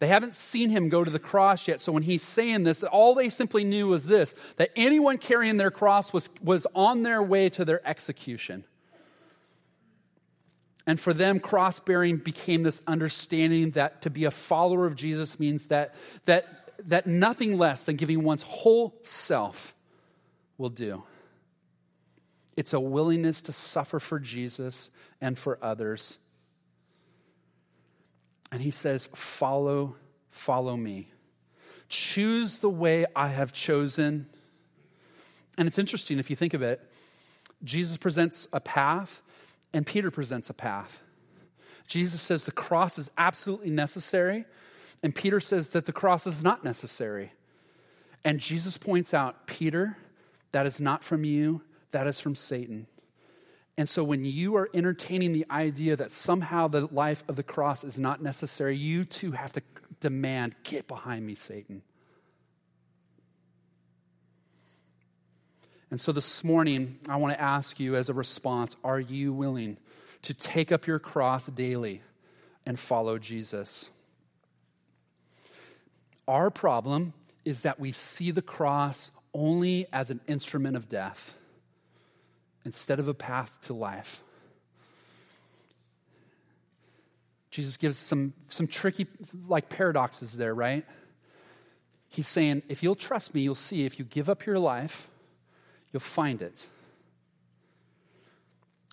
They 0.00 0.08
haven't 0.08 0.34
seen 0.34 0.70
him 0.70 0.88
go 0.88 1.04
to 1.04 1.10
the 1.12 1.20
cross 1.20 1.68
yet. 1.68 1.80
So 1.80 1.92
when 1.92 2.02
he's 2.02 2.24
saying 2.24 2.64
this, 2.64 2.82
all 2.82 3.14
they 3.14 3.28
simply 3.28 3.62
knew 3.62 3.86
was 3.86 4.04
this 4.08 4.32
that 4.56 4.70
anyone 4.74 5.16
carrying 5.16 5.58
their 5.58 5.70
cross 5.70 6.12
was, 6.12 6.28
was 6.42 6.66
on 6.74 7.04
their 7.04 7.22
way 7.22 7.50
to 7.50 7.64
their 7.64 7.86
execution. 7.88 8.64
And 10.88 10.98
for 10.98 11.14
them, 11.14 11.38
cross 11.38 11.78
bearing 11.78 12.16
became 12.16 12.64
this 12.64 12.82
understanding 12.84 13.70
that 13.72 14.02
to 14.02 14.10
be 14.10 14.24
a 14.24 14.32
follower 14.32 14.88
of 14.88 14.96
Jesus 14.96 15.38
means 15.38 15.68
that, 15.68 15.94
that, 16.24 16.72
that 16.88 17.06
nothing 17.06 17.56
less 17.56 17.84
than 17.84 17.94
giving 17.94 18.24
one's 18.24 18.42
whole 18.42 18.98
self 19.04 19.72
will 20.58 20.68
do. 20.68 21.04
It's 22.60 22.74
a 22.74 22.78
willingness 22.78 23.40
to 23.40 23.52
suffer 23.52 23.98
for 23.98 24.18
Jesus 24.18 24.90
and 25.18 25.38
for 25.38 25.58
others. 25.62 26.18
And 28.52 28.60
he 28.60 28.70
says, 28.70 29.08
Follow, 29.14 29.96
follow 30.28 30.76
me. 30.76 31.08
Choose 31.88 32.58
the 32.58 32.68
way 32.68 33.06
I 33.16 33.28
have 33.28 33.54
chosen. 33.54 34.26
And 35.56 35.68
it's 35.68 35.78
interesting 35.78 36.18
if 36.18 36.28
you 36.28 36.36
think 36.36 36.52
of 36.52 36.60
it. 36.60 36.86
Jesus 37.64 37.96
presents 37.96 38.46
a 38.52 38.60
path, 38.60 39.22
and 39.72 39.86
Peter 39.86 40.10
presents 40.10 40.50
a 40.50 40.54
path. 40.54 41.02
Jesus 41.86 42.20
says 42.20 42.44
the 42.44 42.52
cross 42.52 42.98
is 42.98 43.10
absolutely 43.16 43.70
necessary, 43.70 44.44
and 45.02 45.14
Peter 45.14 45.40
says 45.40 45.70
that 45.70 45.86
the 45.86 45.94
cross 45.94 46.26
is 46.26 46.42
not 46.42 46.62
necessary. 46.62 47.32
And 48.22 48.38
Jesus 48.38 48.76
points 48.76 49.14
out, 49.14 49.46
Peter, 49.46 49.96
that 50.52 50.66
is 50.66 50.78
not 50.78 51.02
from 51.02 51.24
you, 51.24 51.62
that 51.92 52.06
is 52.06 52.20
from 52.20 52.34
Satan. 52.34 52.86
And 53.76 53.88
so 53.88 54.04
when 54.04 54.24
you 54.24 54.56
are 54.56 54.68
entertaining 54.74 55.32
the 55.32 55.46
idea 55.50 55.96
that 55.96 56.12
somehow 56.12 56.68
the 56.68 56.86
life 56.92 57.24
of 57.28 57.36
the 57.36 57.42
cross 57.42 57.84
is 57.84 57.98
not 57.98 58.22
necessary, 58.22 58.76
you 58.76 59.04
too 59.04 59.32
have 59.32 59.52
to 59.54 59.62
demand, 60.00 60.54
get 60.64 60.88
behind 60.88 61.26
me, 61.26 61.34
Satan. 61.34 61.82
And 65.90 66.00
so 66.00 66.12
this 66.12 66.44
morning, 66.44 66.98
I 67.08 67.16
want 67.16 67.34
to 67.34 67.42
ask 67.42 67.80
you 67.80 67.96
as 67.96 68.08
a 68.08 68.14
response 68.14 68.76
are 68.84 69.00
you 69.00 69.32
willing 69.32 69.76
to 70.22 70.34
take 70.34 70.70
up 70.70 70.86
your 70.86 70.98
cross 70.98 71.46
daily 71.46 72.02
and 72.66 72.78
follow 72.78 73.18
Jesus. 73.18 73.88
Our 76.28 76.50
problem 76.50 77.12
is 77.44 77.62
that 77.62 77.80
we 77.80 77.90
see 77.92 78.30
the 78.30 78.42
cross 78.42 79.10
only 79.32 79.86
as 79.92 80.10
an 80.10 80.20
instrument 80.28 80.76
of 80.76 80.88
death 80.88 81.36
instead 82.64 82.98
of 82.98 83.08
a 83.08 83.14
path 83.14 83.60
to 83.62 83.74
life. 83.74 84.22
Jesus 87.50 87.76
gives 87.76 87.98
some, 87.98 88.32
some 88.48 88.66
tricky, 88.66 89.06
like 89.48 89.68
paradoxes 89.68 90.36
there, 90.36 90.54
right? 90.54 90.84
He's 92.08 92.28
saying, 92.28 92.62
if 92.68 92.82
you'll 92.82 92.94
trust 92.94 93.34
me, 93.34 93.40
you'll 93.40 93.54
see 93.54 93.84
if 93.84 93.98
you 93.98 94.04
give 94.04 94.28
up 94.28 94.46
your 94.46 94.58
life, 94.58 95.08
you'll 95.92 96.00
find 96.00 96.42
it. 96.42 96.66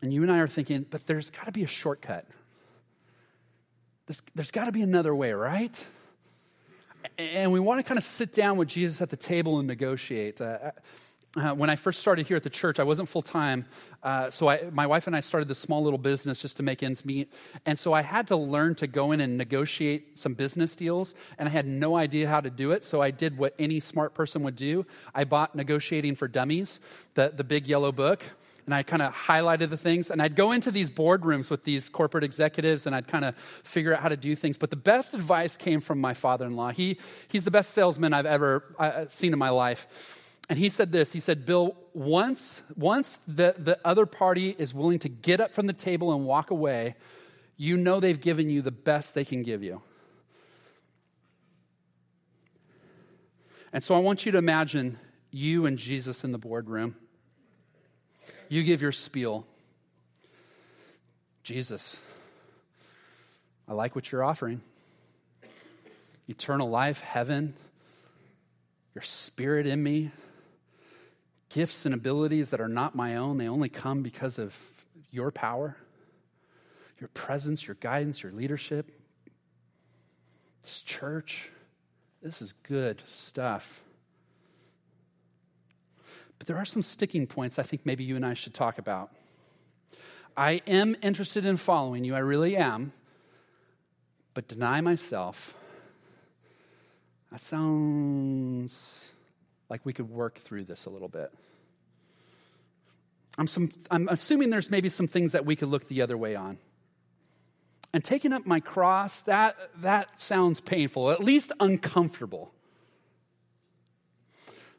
And 0.02 0.14
you 0.14 0.22
and 0.22 0.32
I 0.32 0.40
are 0.40 0.48
thinking, 0.48 0.86
but 0.90 1.08
there's 1.08 1.30
got 1.30 1.46
to 1.46 1.52
be 1.52 1.64
a 1.64 1.68
shortcut. 1.68 2.26
There's, 4.06 4.22
there's 4.36 4.52
got 4.52 4.66
to 4.66 4.72
be 4.72 4.82
another 4.82 5.14
way, 5.14 5.34
right? 5.34 5.86
And 7.18 7.52
we 7.52 7.60
want 7.60 7.80
to 7.80 7.84
kind 7.84 7.98
of 7.98 8.04
sit 8.04 8.34
down 8.34 8.58
with 8.58 8.68
Jesus 8.68 9.02
at 9.02 9.10
the 9.10 9.18
table 9.18 9.60
and 9.60 9.68
negotiate. 9.68 10.40
Uh, 10.40 10.72
uh, 11.38 11.54
when 11.54 11.70
I 11.70 11.76
first 11.76 12.02
started 12.02 12.28
here 12.28 12.38
at 12.38 12.44
the 12.44 12.50
church, 12.50 12.80
I 12.80 12.84
wasn't 12.84 13.10
full 13.10 13.22
time. 13.22 13.66
Uh, 14.02 14.30
so 14.30 14.48
I, 14.48 14.70
my 14.72 14.88
wife 14.88 15.08
and 15.08 15.16
I 15.16 15.20
started 15.20 15.48
this 15.48 15.60
small 15.60 15.84
little 15.84 16.00
business 16.00 16.42
just 16.42 16.58
to 16.58 16.64
make 16.64 16.82
ends 16.82 17.06
meet. 17.06 17.32
And 17.66 17.78
so 17.78 17.94
I 17.94 18.02
had 18.02 18.28
to 18.28 18.36
learn 18.36 18.76
to 18.76 18.88
go 18.88 19.12
in 19.12 19.22
and 19.22 19.38
negotiate 19.38 20.18
some 20.18 20.34
business 20.34 20.76
deals. 20.76 21.14
And 21.38 21.48
I 21.48 21.52
had 21.52 21.68
no 21.68 21.96
idea 21.96 22.28
how 22.28 22.42
to 22.42 22.50
do 22.50 22.72
it. 22.72 22.84
So 22.84 23.02
I 23.02 23.12
did 23.12 23.38
what 23.38 23.54
any 23.60 23.80
smart 23.80 24.14
person 24.14 24.44
would 24.44 24.56
do 24.56 24.86
I 25.14 25.24
bought 25.24 25.56
Negotiating 25.56 26.16
for 26.16 26.28
Dummies, 26.28 26.80
the, 27.16 27.32
the 27.36 27.44
big 27.44 27.68
yellow 27.68 27.92
book. 27.92 28.24
And 28.66 28.74
I 28.74 28.84
kind 28.84 29.02
of 29.02 29.16
highlighted 29.16 29.70
the 29.70 29.78
things. 29.78 30.10
And 30.10 30.22
I'd 30.22 30.36
go 30.36 30.52
into 30.52 30.72
these 30.72 30.90
boardrooms 30.90 31.50
with 31.50 31.64
these 31.64 31.88
corporate 31.88 32.24
executives 32.24 32.86
and 32.86 32.94
I'd 32.96 33.08
kind 33.08 33.24
of 33.24 33.36
figure 33.36 33.94
out 33.94 34.02
how 34.02 34.10
to 34.10 34.18
do 34.18 34.36
things. 34.36 34.58
But 34.58 34.72
the 34.72 34.76
best 34.76 35.14
advice 35.14 35.56
came 35.56 35.80
from 35.80 36.02
my 36.02 36.14
father 36.14 36.46
in 36.46 36.56
law. 36.56 36.72
He, 36.72 37.00
he's 37.30 37.46
the 37.46 37.52
best 37.52 37.72
salesman 37.72 38.14
I've 38.14 38.26
ever 38.26 38.76
uh, 38.78 39.06
seen 39.08 39.32
in 39.34 39.40
my 39.40 39.50
life. 39.50 40.27
And 40.50 40.58
he 40.58 40.70
said 40.70 40.92
this 40.92 41.12
he 41.12 41.20
said, 41.20 41.46
Bill, 41.46 41.76
once, 41.94 42.62
once 42.76 43.20
the, 43.28 43.56
the 43.58 43.80
other 43.84 44.06
party 44.06 44.56
is 44.58 44.74
willing 44.74 45.00
to 45.00 45.10
get 45.10 45.42
up 45.42 45.52
from 45.52 45.68
the 45.68 45.74
table 45.74 46.14
and 46.14 46.26
walk 46.26 46.52
away, 46.52 46.96
you 47.58 47.76
know 47.76 48.00
they've 48.00 48.20
given 48.20 48.50
you 48.50 48.62
the 48.62 48.72
best 48.72 49.14
they 49.14 49.26
can 49.26 49.44
give 49.44 49.64
you. 49.64 49.82
And 53.74 53.84
so 53.84 53.96
I 53.96 54.00
want 54.00 54.26
you 54.26 54.32
to 54.32 54.38
imagine 54.38 54.98
you 55.32 55.66
and 55.66 55.78
Jesus 55.78 56.24
in 56.24 56.32
the 56.32 56.38
boardroom. 56.38 56.96
You 58.50 58.64
give 58.64 58.82
your 58.82 58.94
spiel. 58.94 59.46
Jesus, 61.44 62.00
I 63.68 63.74
like 63.74 63.96
what 63.96 64.12
you're 64.12 64.24
offering. 64.24 64.62
Eternal 66.30 66.70
life, 66.70 67.02
heaven, 67.02 67.54
your 68.94 69.02
spirit 69.02 69.68
in 69.68 69.82
me 69.82 70.12
gifts 71.58 71.88
and 71.88 71.96
abilities 71.96 72.52
that 72.52 72.62
are 72.62 72.68
not 72.68 72.94
my 72.94 73.16
own. 73.16 73.40
They 73.40 73.50
only 73.50 73.68
come 73.68 74.04
because 74.04 74.38
of 74.38 74.56
your 75.10 75.32
power, 75.32 75.76
your 77.00 77.08
presence, 77.16 77.66
your 77.66 77.74
guidance, 77.80 78.22
your 78.22 78.32
leadership. 78.32 78.92
This 80.62 80.84
church, 80.84 81.50
this 82.22 82.44
is 82.44 82.54
good 82.54 83.02
stuff. 83.08 83.82
But 86.38 86.46
there 86.46 86.58
are 86.58 86.66
some 86.66 86.84
sticking 86.84 87.26
points 87.26 87.58
I 87.58 87.64
think 87.64 87.88
maybe 87.88 88.04
you 88.04 88.16
and 88.16 88.24
I 88.24 88.36
should 88.36 88.54
talk 88.54 88.78
about. 88.78 89.10
I 90.38 90.62
am 90.68 90.96
interested 91.02 91.44
in 91.44 91.58
following 91.58 92.04
you, 92.04 92.14
I 92.14 92.20
really 92.20 92.56
am, 92.56 92.94
but 94.36 94.48
deny 94.48 94.80
myself. 94.82 95.58
That 97.32 97.42
sounds 97.42 99.10
like 99.72 99.88
we 99.88 99.94
could 99.94 100.12
work 100.12 100.36
through 100.36 100.66
this 100.66 100.86
a 100.86 100.92
little 100.92 101.08
bit. 101.08 101.34
I'm, 103.38 103.48
some, 103.48 103.72
I'm 103.92 104.08
assuming 104.10 104.50
there's 104.50 104.72
maybe 104.72 104.90
some 104.90 105.08
things 105.08 105.32
that 105.34 105.46
we 105.46 105.56
could 105.56 105.70
look 105.70 105.88
the 105.88 106.02
other 106.02 106.18
way 106.18 106.36
on. 106.36 106.58
And 107.94 108.04
taking 108.04 108.34
up 108.34 108.46
my 108.46 108.60
cross, 108.60 109.22
that, 109.22 109.56
that 109.78 110.20
sounds 110.20 110.60
painful, 110.60 111.12
at 111.12 111.24
least 111.24 111.52
uncomfortable. 111.60 112.52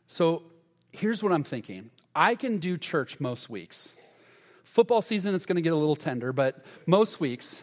So 0.07 0.43
here's 0.93 1.23
what 1.23 1.33
I'm 1.33 1.45
thinking 1.45 1.91
I 2.15 2.35
can 2.35 2.59
do 2.59 2.77
church 2.77 3.21
most 3.21 3.49
weeks. 3.49 3.93
Football 4.65 5.03
season, 5.03 5.35
it's 5.35 5.47
going 5.47 5.57
to 5.57 5.63
get 5.63 5.73
a 5.73 5.77
little 5.77 5.97
tender, 5.97 6.33
but 6.33 6.65
most 6.87 7.21
weeks, 7.21 7.63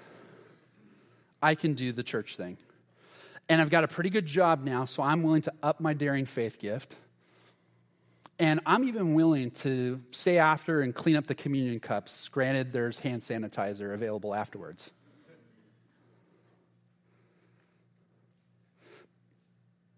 I 1.41 1.53
can 1.55 1.73
do 1.73 1.91
the 1.91 2.03
church 2.03 2.35
thing. 2.35 2.57
And 3.47 3.61
I've 3.61 3.69
got 3.69 3.83
a 3.83 3.87
pretty 3.87 4.09
good 4.09 4.25
job 4.25 4.63
now, 4.63 4.85
so 4.85 5.03
I'm 5.03 5.21
willing 5.21 5.43
to 5.43 5.53
up 5.61 5.79
my 5.79 5.93
daring 5.93 6.25
faith 6.25 6.59
gift. 6.59 6.95
And 8.37 8.59
I'm 8.65 8.83
even 8.83 9.13
willing 9.13 9.51
to 9.51 10.01
stay 10.11 10.39
after 10.39 10.81
and 10.81 10.93
clean 10.93 11.15
up 11.15 11.25
the 11.25 11.35
communion 11.35 11.79
cups, 11.79 12.27
granted, 12.27 12.71
there's 12.71 12.99
hand 12.99 13.21
sanitizer 13.21 13.93
available 13.93 14.35
afterwards. 14.35 14.91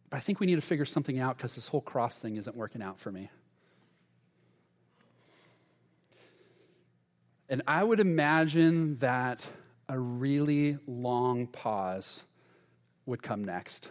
But 0.09 0.17
I 0.17 0.19
think 0.19 0.39
we 0.39 0.45
need 0.45 0.55
to 0.55 0.61
figure 0.61 0.85
something 0.85 1.19
out 1.19 1.37
because 1.37 1.55
this 1.55 1.67
whole 1.67 1.81
cross 1.81 2.19
thing 2.19 2.37
isn't 2.37 2.55
working 2.55 2.81
out 2.81 2.99
for 2.99 3.11
me. 3.11 3.29
And 7.49 7.61
I 7.65 7.83
would 7.83 7.99
imagine 7.99 8.97
that 8.97 9.45
a 9.89 9.97
really 9.97 10.77
long 10.85 11.47
pause 11.47 12.23
would 13.05 13.23
come 13.23 13.43
next. 13.43 13.89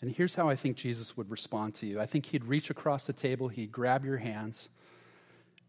And 0.00 0.14
here's 0.14 0.34
how 0.34 0.48
I 0.48 0.54
think 0.54 0.76
Jesus 0.76 1.16
would 1.16 1.30
respond 1.30 1.74
to 1.76 1.86
you 1.86 2.00
I 2.00 2.06
think 2.06 2.26
he'd 2.26 2.44
reach 2.44 2.70
across 2.70 3.06
the 3.06 3.12
table, 3.12 3.48
he'd 3.48 3.72
grab 3.72 4.04
your 4.04 4.18
hands, 4.18 4.68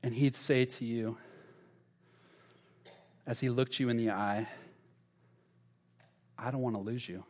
and 0.04 0.14
he'd 0.14 0.36
say 0.36 0.66
to 0.66 0.86
you, 0.86 1.18
as 3.26 3.40
he 3.40 3.50
looked 3.50 3.80
you 3.80 3.90
in 3.90 3.98
the 3.98 4.12
eye, 4.12 4.48
I 6.38 6.52
don't 6.52 6.62
want 6.62 6.76
to 6.76 6.82
lose 6.82 7.08
you. 7.08 7.24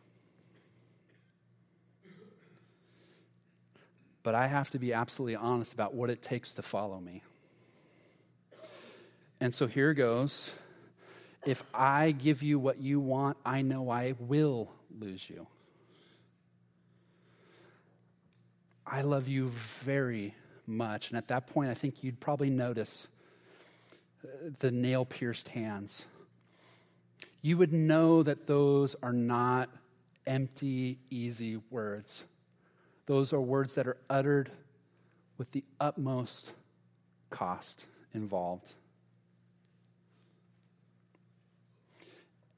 But 4.22 4.34
I 4.34 4.46
have 4.46 4.70
to 4.70 4.78
be 4.78 4.92
absolutely 4.92 5.36
honest 5.36 5.72
about 5.72 5.94
what 5.94 6.10
it 6.10 6.22
takes 6.22 6.54
to 6.54 6.62
follow 6.62 7.00
me. 7.00 7.22
And 9.40 9.54
so 9.54 9.66
here 9.66 9.94
goes. 9.94 10.52
If 11.46 11.62
I 11.72 12.10
give 12.12 12.42
you 12.42 12.58
what 12.58 12.78
you 12.78 13.00
want, 13.00 13.38
I 13.46 13.62
know 13.62 13.88
I 13.88 14.14
will 14.18 14.70
lose 14.98 15.28
you. 15.28 15.46
I 18.92 19.02
love 19.02 19.28
you 19.28 19.48
very 19.50 20.34
much. 20.66 21.10
And 21.10 21.16
at 21.16 21.28
that 21.28 21.46
point, 21.46 21.70
I 21.70 21.74
think 21.74 22.02
you'd 22.02 22.18
probably 22.18 22.50
notice 22.50 23.06
uh, 24.24 24.50
the 24.58 24.72
nail 24.72 25.04
pierced 25.04 25.48
hands. 25.48 26.04
You 27.40 27.56
would 27.58 27.72
know 27.72 28.24
that 28.24 28.48
those 28.48 28.96
are 29.00 29.12
not 29.12 29.70
empty, 30.26 30.98
easy 31.08 31.60
words. 31.70 32.24
Those 33.06 33.32
are 33.32 33.40
words 33.40 33.76
that 33.76 33.86
are 33.86 33.96
uttered 34.10 34.50
with 35.38 35.52
the 35.52 35.62
utmost 35.78 36.52
cost 37.30 37.86
involved. 38.12 38.74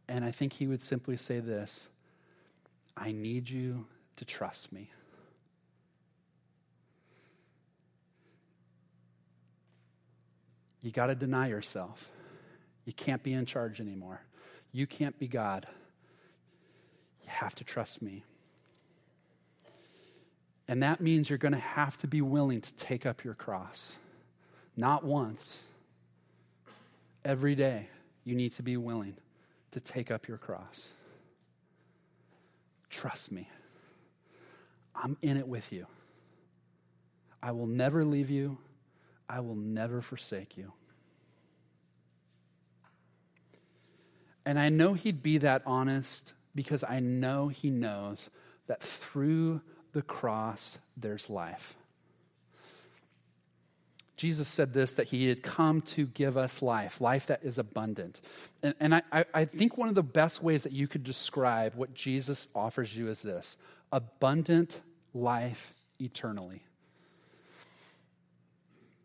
And 0.09 0.25
I 0.25 0.31
think 0.31 0.55
he 0.55 0.67
would 0.67 0.81
simply 0.81 1.19
say 1.19 1.41
this 1.41 1.89
I 2.97 3.13
need 3.13 3.51
you 3.51 3.87
to 4.17 4.25
trust 4.25 4.73
me. 4.73 4.91
You 10.83 10.91
got 10.91 11.07
to 11.07 11.15
deny 11.15 11.49
yourself. 11.49 12.11
You 12.85 12.93
can't 12.93 13.23
be 13.23 13.33
in 13.33 13.47
charge 13.47 13.81
anymore. 13.81 14.21
You 14.73 14.87
can't 14.87 15.19
be 15.19 15.29
God. 15.29 15.67
You 17.23 17.29
have 17.29 17.55
to 17.57 17.65
trust 17.65 18.03
me. 18.03 18.25
And 20.67 20.83
that 20.83 21.01
means 21.01 21.29
you're 21.29 21.39
going 21.39 21.53
to 21.53 21.59
have 21.59 21.97
to 21.99 22.07
be 22.07 22.21
willing 22.21 22.61
to 22.61 22.75
take 22.75 23.07
up 23.07 23.25
your 23.25 23.35
cross. 23.35 23.97
Not 24.77 25.05
once, 25.05 25.61
every 27.25 27.55
day, 27.55 27.89
you 28.25 28.35
need 28.35 28.53
to 28.55 28.63
be 28.63 28.77
willing 28.77 29.17
to 29.73 29.81
take 29.81 30.11
up 30.11 30.29
your 30.29 30.39
cross. 30.39 30.89
Trust 32.91 33.33
me. 33.33 33.49
I'm 34.95 35.17
in 35.23 35.37
it 35.37 35.49
with 35.49 35.73
you. 35.73 35.87
I 37.43 37.53
will 37.53 37.67
never 37.67 38.05
leave 38.05 38.31
you. 38.31 38.59
I 39.29 39.41
will 39.41 39.55
never 39.55 40.01
forsake 40.01 40.57
you. 40.57 40.73
And 44.45 44.59
I 44.59 44.69
know 44.69 44.95
he'd 44.95 45.23
be 45.23 45.39
that 45.39 45.63
honest 45.65 46.35
because 46.55 46.85
I 46.87 47.01
know 47.01 47.49
He 47.49 47.71
knows 47.71 48.31
that 48.67 48.83
through 48.83 49.61
the 49.93 50.03
cross 50.03 50.79
there's 50.97 51.31
life. 51.31 51.77
Jesus 54.17 54.47
said 54.47 54.73
this 54.73 54.95
that 54.95 55.09
he 55.09 55.29
had 55.29 55.43
come 55.43 55.81
to 55.81 56.07
give 56.07 56.37
us 56.37 56.63
life, 56.63 57.01
life 57.01 57.27
that 57.27 57.43
is 57.43 57.59
abundant. 57.59 58.21
And, 58.63 58.75
and 58.79 58.95
I, 58.95 59.25
I 59.35 59.45
think 59.45 59.77
one 59.77 59.89
of 59.89 59.97
the 59.97 60.03
best 60.03 60.43
ways 60.43 60.63
that 60.63 60.71
you 60.71 60.87
could 60.87 61.03
describe 61.03 61.75
what 61.75 61.93
Jesus 61.93 62.47
offers 62.55 62.97
you 62.97 63.09
is 63.09 63.23
this 63.23 63.57
abundant 63.91 64.81
life 65.13 65.81
eternally. 65.99 66.63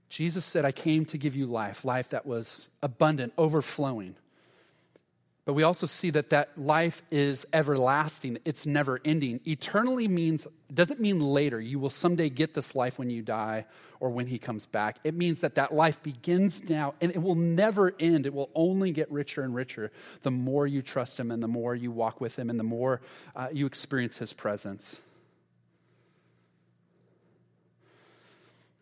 Jesus 0.10 0.46
said, 0.46 0.65
I 0.65 0.72
came 0.72 1.06
to 1.06 1.17
give 1.17 1.36
you 1.36 1.46
life, 1.48 1.84
life 1.84 2.10
that 2.10 2.26
was 2.26 2.70
abundant, 2.82 3.34
overflowing. 3.38 4.15
But 5.48 5.54
we 5.54 5.63
also 5.63 5.86
see 5.86 6.10
that 6.10 6.32
that 6.32 6.58
life 6.58 7.02
is 7.10 7.46
everlasting. 7.54 8.38
It's 8.43 8.65
never 8.65 9.00
ending. 9.06 9.39
Eternally 9.46 10.10
means, 10.10 10.46
doesn't 10.74 11.00
mean 11.00 11.22
later. 11.22 11.62
You 11.62 11.80
will 11.80 11.89
someday 11.89 12.28
get 12.28 12.54
this 12.54 12.76
life 12.76 13.00
when 13.00 13.10
you 13.10 13.22
die 13.22 13.65
or 14.02 14.10
when 14.10 14.28
he 14.28 14.39
comes 14.39 14.65
back. 14.65 14.98
It 15.06 15.13
means 15.13 15.39
that 15.39 15.56
that 15.56 15.74
life 15.74 16.04
begins 16.04 16.70
now 16.70 16.96
and 17.00 17.13
it 17.13 17.22
will 17.22 17.36
never 17.36 17.93
end. 17.98 18.26
It 18.26 18.34
will 18.34 18.50
only 18.56 18.91
get 18.91 19.10
richer 19.10 19.41
and 19.41 19.56
richer 19.56 19.89
the 20.22 20.32
more 20.32 20.67
you 20.67 20.82
trust 20.82 21.17
him 21.17 21.32
and 21.32 21.41
the 21.41 21.48
more 21.48 21.74
you 21.74 21.91
walk 21.91 22.20
with 22.20 22.38
him 22.38 22.50
and 22.50 22.60
the 22.60 22.65
more 22.65 23.00
uh, 23.34 23.48
you 23.54 23.65
experience 23.65 24.17
his 24.17 24.34
presence. 24.34 25.00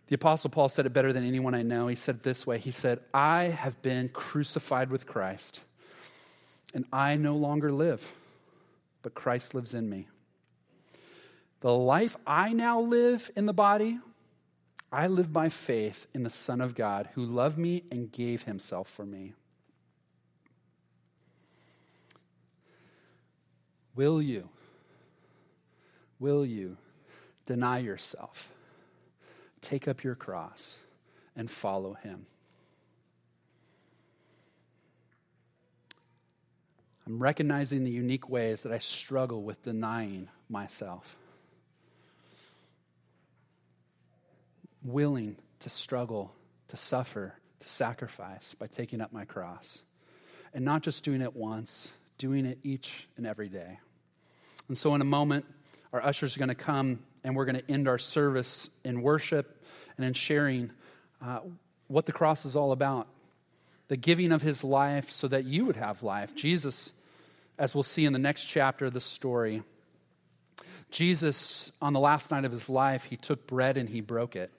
The 0.08 0.16
Apostle 0.16 0.52
Paul 0.52 0.70
said 0.70 0.86
it 0.86 0.94
better 0.94 1.12
than 1.12 1.26
anyone 1.26 1.56
I 1.56 1.64
know. 1.64 1.88
He 1.88 1.96
said 1.96 2.16
it 2.16 2.24
this 2.24 2.46
way 2.46 2.58
He 2.58 2.72
said, 2.72 3.00
I 3.14 3.46
have 3.46 3.82
been 3.82 4.10
crucified 4.10 4.90
with 4.90 5.06
Christ 5.06 5.62
and 6.76 6.86
I 6.92 7.16
no 7.16 7.38
longer 7.38 7.72
live, 7.72 8.14
but 9.02 9.16
Christ 9.16 9.56
lives 9.56 9.74
in 9.74 9.90
me. 9.90 10.08
The 11.62 11.74
life 11.74 12.18
I 12.28 12.52
now 12.54 12.82
live 12.82 13.32
in 13.36 13.46
the 13.46 13.54
body, 13.54 13.98
I 14.92 15.08
live 15.08 15.32
by 15.32 15.50
faith 15.50 16.06
in 16.14 16.24
the 16.24 16.30
Son 16.30 16.60
of 16.60 16.76
God 16.76 17.10
who 17.16 17.26
loved 17.26 17.58
me 17.58 17.84
and 17.90 18.12
gave 18.12 18.44
himself 18.44 18.90
for 18.90 19.06
me. 19.06 19.34
Will 23.96 24.22
you, 24.22 24.50
will 26.20 26.46
you 26.46 26.76
deny 27.46 27.78
yourself, 27.78 28.52
take 29.66 29.88
up 29.88 30.04
your 30.04 30.16
cross, 30.16 30.78
and 31.36 31.50
follow 31.50 31.94
him? 31.96 32.26
I'm 37.08 37.22
recognizing 37.22 37.84
the 37.84 37.92
unique 37.92 38.30
ways 38.30 38.64
that 38.64 38.72
I 38.72 38.80
struggle 38.80 39.44
with 39.44 39.62
denying 39.62 40.28
myself. 40.50 41.18
Willing 44.84 45.38
to 45.60 45.70
struggle, 45.70 46.34
to 46.70 46.78
suffer, 46.78 47.36
to 47.60 47.70
sacrifice 47.70 48.56
by 48.56 48.68
taking 48.68 49.02
up 49.02 49.12
my 49.12 49.26
cross. 49.26 49.84
And 50.54 50.66
not 50.66 50.82
just 50.82 51.04
doing 51.04 51.22
it 51.22 51.36
once, 51.36 51.92
doing 52.18 52.46
it 52.46 52.60
each 52.64 53.08
and 53.18 53.28
every 53.28 53.50
day. 53.50 53.80
And 54.68 54.78
so, 54.78 54.96
in 54.96 55.02
a 55.02 55.06
moment, 55.06 55.46
our 55.94 56.04
ushers 56.04 56.36
are 56.36 56.40
going 56.40 56.50
to 56.50 56.56
come 56.56 57.00
and 57.24 57.36
we're 57.36 57.46
going 57.46 57.58
to 57.58 57.72
end 57.72 57.88
our 57.88 57.98
service 57.98 58.70
in 58.84 59.02
worship 59.02 59.55
and 59.98 60.06
in 60.06 60.14
sharing 60.14 60.72
uh, 61.22 61.40
what 61.88 62.06
the 62.06 62.12
cross 62.12 62.46
is 62.46 62.56
all 62.56 62.72
about 62.72 63.08
the 63.88 63.98
giving 63.98 64.32
of 64.32 64.42
his 64.42 64.64
life 64.64 65.12
so 65.12 65.28
that 65.28 65.44
you 65.44 65.64
would 65.66 65.76
have 65.76 66.02
life. 66.02 66.36
Jesus 66.36 66.92
as 67.58 67.74
we'll 67.74 67.84
see 67.84 68.06
in 68.06 68.14
the 68.14 68.20
next 68.20 68.46
chapter 68.46 68.86
of 68.86 68.94
the 68.94 69.00
story, 69.00 69.64
Jesus, 70.92 71.72
on 71.82 71.94
the 71.94 72.00
last 72.00 72.32
night 72.32 72.46
of 72.46 72.52
his 72.52 72.70
life, 72.70 73.06
he 73.06 73.18
took 73.18 73.48
bread 73.48 73.78
and 73.78 73.90
he 73.90 74.02
broke 74.02 74.36
it. 74.36 74.52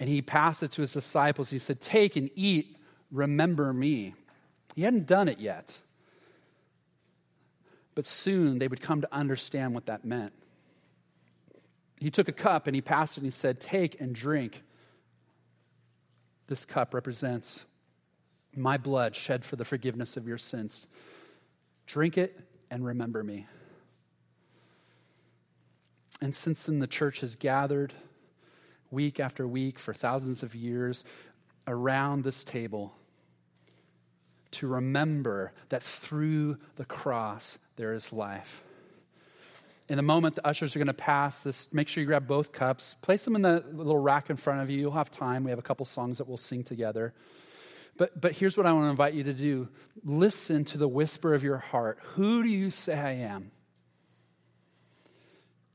And 0.00 0.08
he 0.08 0.22
passed 0.22 0.62
it 0.62 0.72
to 0.72 0.80
his 0.80 0.92
disciples. 0.92 1.50
He 1.50 1.58
said, 1.58 1.80
Take 1.80 2.16
and 2.16 2.30
eat, 2.34 2.76
remember 3.12 3.72
me. 3.72 4.14
He 4.74 4.82
hadn't 4.82 5.06
done 5.06 5.28
it 5.28 5.38
yet. 5.38 5.78
But 7.94 8.06
soon 8.06 8.58
they 8.58 8.66
would 8.66 8.80
come 8.80 9.02
to 9.02 9.14
understand 9.14 9.74
what 9.74 9.86
that 9.86 10.04
meant. 10.04 10.32
He 12.00 12.10
took 12.10 12.28
a 12.28 12.32
cup 12.32 12.66
and 12.66 12.74
he 12.74 12.82
passed 12.82 13.16
it 13.16 13.20
and 13.20 13.26
he 13.26 13.30
said, 13.30 13.60
Take 13.60 14.00
and 14.00 14.14
drink. 14.14 14.62
This 16.46 16.64
cup 16.64 16.92
represents 16.92 17.64
my 18.54 18.76
blood 18.76 19.16
shed 19.16 19.44
for 19.44 19.56
the 19.56 19.64
forgiveness 19.64 20.16
of 20.16 20.28
your 20.28 20.38
sins. 20.38 20.86
Drink 21.86 22.18
it 22.18 22.40
and 22.70 22.84
remember 22.84 23.22
me. 23.22 23.46
And 26.20 26.34
since 26.34 26.66
then, 26.66 26.78
the 26.78 26.86
church 26.86 27.20
has 27.20 27.36
gathered 27.36 27.92
week 28.90 29.18
after 29.18 29.46
week 29.46 29.78
for 29.78 29.92
thousands 29.92 30.42
of 30.42 30.54
years 30.54 31.04
around 31.66 32.22
this 32.22 32.44
table 32.44 32.94
to 34.52 34.68
remember 34.68 35.52
that 35.68 35.82
through 35.82 36.58
the 36.76 36.84
cross 36.84 37.58
there 37.76 37.92
is 37.92 38.12
life. 38.12 38.62
In 39.88 39.98
a 39.98 40.02
moment, 40.02 40.34
the 40.34 40.46
ushers 40.46 40.74
are 40.74 40.78
going 40.78 40.86
to 40.86 40.94
pass 40.94 41.42
this. 41.42 41.68
Make 41.72 41.88
sure 41.88 42.00
you 42.00 42.06
grab 42.06 42.26
both 42.26 42.52
cups, 42.52 42.94
place 42.94 43.24
them 43.24 43.36
in 43.36 43.42
the 43.42 43.62
little 43.72 43.98
rack 43.98 44.30
in 44.30 44.36
front 44.36 44.62
of 44.62 44.70
you. 44.70 44.80
You'll 44.80 44.92
have 44.92 45.10
time. 45.10 45.44
We 45.44 45.50
have 45.50 45.58
a 45.58 45.62
couple 45.62 45.84
songs 45.84 46.18
that 46.18 46.26
we'll 46.26 46.38
sing 46.38 46.64
together. 46.64 47.12
But, 47.96 48.18
but 48.20 48.32
here's 48.32 48.56
what 48.56 48.66
I 48.66 48.72
want 48.72 48.86
to 48.86 48.90
invite 48.90 49.14
you 49.14 49.24
to 49.24 49.34
do 49.34 49.68
listen 50.02 50.64
to 50.66 50.78
the 50.78 50.88
whisper 50.88 51.34
of 51.34 51.42
your 51.42 51.58
heart. 51.58 51.98
Who 52.14 52.42
do 52.42 52.48
you 52.48 52.70
say 52.70 52.98
I 52.98 53.12
am? 53.12 53.50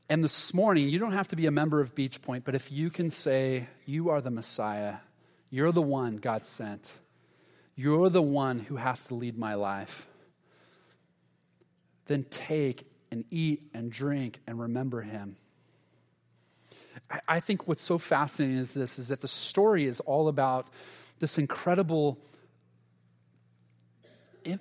And 0.08 0.24
this 0.24 0.52
morning, 0.52 0.88
you 0.88 0.98
don't 0.98 1.12
have 1.12 1.28
to 1.28 1.36
be 1.36 1.46
a 1.46 1.52
member 1.52 1.80
of 1.80 1.94
Beach 1.94 2.20
Point, 2.20 2.44
but 2.44 2.56
if 2.56 2.72
you 2.72 2.90
can 2.90 3.10
say, 3.10 3.68
You 3.86 4.10
are 4.10 4.20
the 4.20 4.30
Messiah, 4.30 4.96
you're 5.50 5.70
the 5.70 5.80
one 5.80 6.16
God 6.16 6.44
sent, 6.44 6.90
you're 7.76 8.10
the 8.10 8.20
one 8.20 8.58
who 8.58 8.74
has 8.76 9.06
to 9.06 9.14
lead 9.14 9.38
my 9.38 9.54
life, 9.54 10.08
then 12.06 12.26
take 12.28 12.90
and 13.10 13.24
eat 13.30 13.62
and 13.74 13.90
drink 13.90 14.40
and 14.46 14.60
remember 14.60 15.02
him. 15.02 15.36
I 17.26 17.40
think 17.40 17.66
what's 17.66 17.82
so 17.82 17.98
fascinating 17.98 18.58
is 18.58 18.74
this 18.74 18.98
is 18.98 19.08
that 19.08 19.20
the 19.20 19.28
story 19.28 19.84
is 19.84 20.00
all 20.00 20.28
about 20.28 20.66
this 21.18 21.38
incredible 21.38 22.18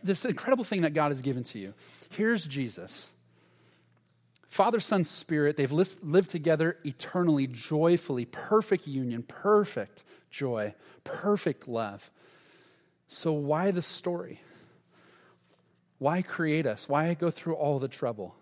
this 0.04 0.26
incredible 0.26 0.64
thing 0.64 0.82
that 0.82 0.94
God 0.94 1.12
has 1.12 1.22
given 1.22 1.44
to 1.46 1.60
you. 1.60 1.74
Here's 2.12 2.46
Jesus. 2.46 3.10
Father, 4.48 4.80
Son, 4.80 5.04
Spirit, 5.04 5.58
they've 5.58 5.72
lived 5.72 6.32
together 6.32 6.78
eternally, 6.84 7.48
joyfully, 7.48 8.26
perfect 8.26 8.88
union, 8.88 9.24
perfect 9.24 10.04
joy, 10.32 10.74
perfect 11.04 11.68
love. 11.68 12.10
So, 13.08 13.32
why 13.32 13.72
the 13.72 13.84
story? 13.84 14.42
Why 16.00 16.22
create 16.22 16.66
us? 16.66 16.90
Why 16.90 17.14
go 17.14 17.30
through 17.30 17.56
all 17.56 17.78
the 17.78 17.88
trouble? 17.88 18.36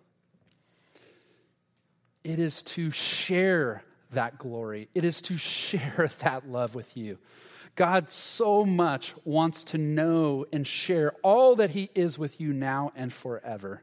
It 2.27 2.39
is 2.39 2.61
to 2.63 2.91
share 2.91 3.83
that 4.11 4.37
glory, 4.37 4.89
it 4.93 5.05
is 5.05 5.21
to 5.23 5.37
share 5.37 6.09
that 6.19 6.49
love 6.49 6.75
with 6.75 6.97
you. 6.97 7.19
God 7.77 8.09
so 8.09 8.65
much 8.65 9.13
wants 9.23 9.63
to 9.65 9.77
know 9.77 10.45
and 10.51 10.67
share 10.67 11.13
all 11.23 11.55
that 11.55 11.69
He 11.69 11.89
is 11.95 12.19
with 12.19 12.41
you 12.41 12.51
now 12.51 12.91
and 12.97 13.13
forever. 13.13 13.81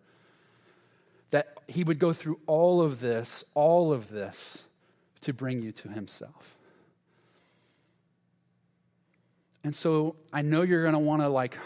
That 1.31 1.57
He 1.69 1.85
would 1.85 1.99
go 1.99 2.13
through 2.13 2.39
all 2.47 2.83
of 2.83 3.01
this, 3.01 3.45
all 3.55 3.95
of 3.95 4.11
this, 4.11 4.65
to 5.23 5.33
bring 5.33 5.63
you 5.63 5.73
to 5.73 5.89
Himself. 5.89 6.59
And 9.63 9.75
so 9.75 10.17
I 10.35 10.43
know 10.43 10.61
you're 10.61 10.83
going 10.83 10.93
to 10.93 10.99
want 10.99 11.23
to, 11.23 11.29
like, 11.29 11.57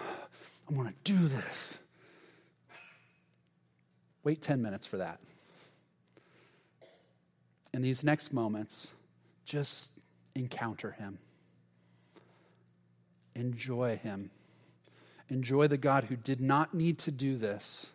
I 0.70 0.74
want 0.74 0.90
to 0.90 1.12
do 1.12 1.26
this. 1.26 1.76
Wait 4.22 4.40
10 4.40 4.62
minutes 4.62 4.86
for 4.86 4.98
that. 4.98 5.18
In 7.72 7.82
these 7.82 8.02
next 8.02 8.32
moments, 8.32 8.92
just 9.44 9.92
encounter 10.34 10.92
Him. 10.92 11.18
Enjoy 13.34 13.96
Him. 13.96 14.30
Enjoy 15.28 15.66
the 15.66 15.76
God 15.76 16.04
who 16.04 16.16
did 16.16 16.40
not 16.40 16.74
need 16.74 16.98
to 17.00 17.10
do 17.10 17.36
this, 17.36 17.86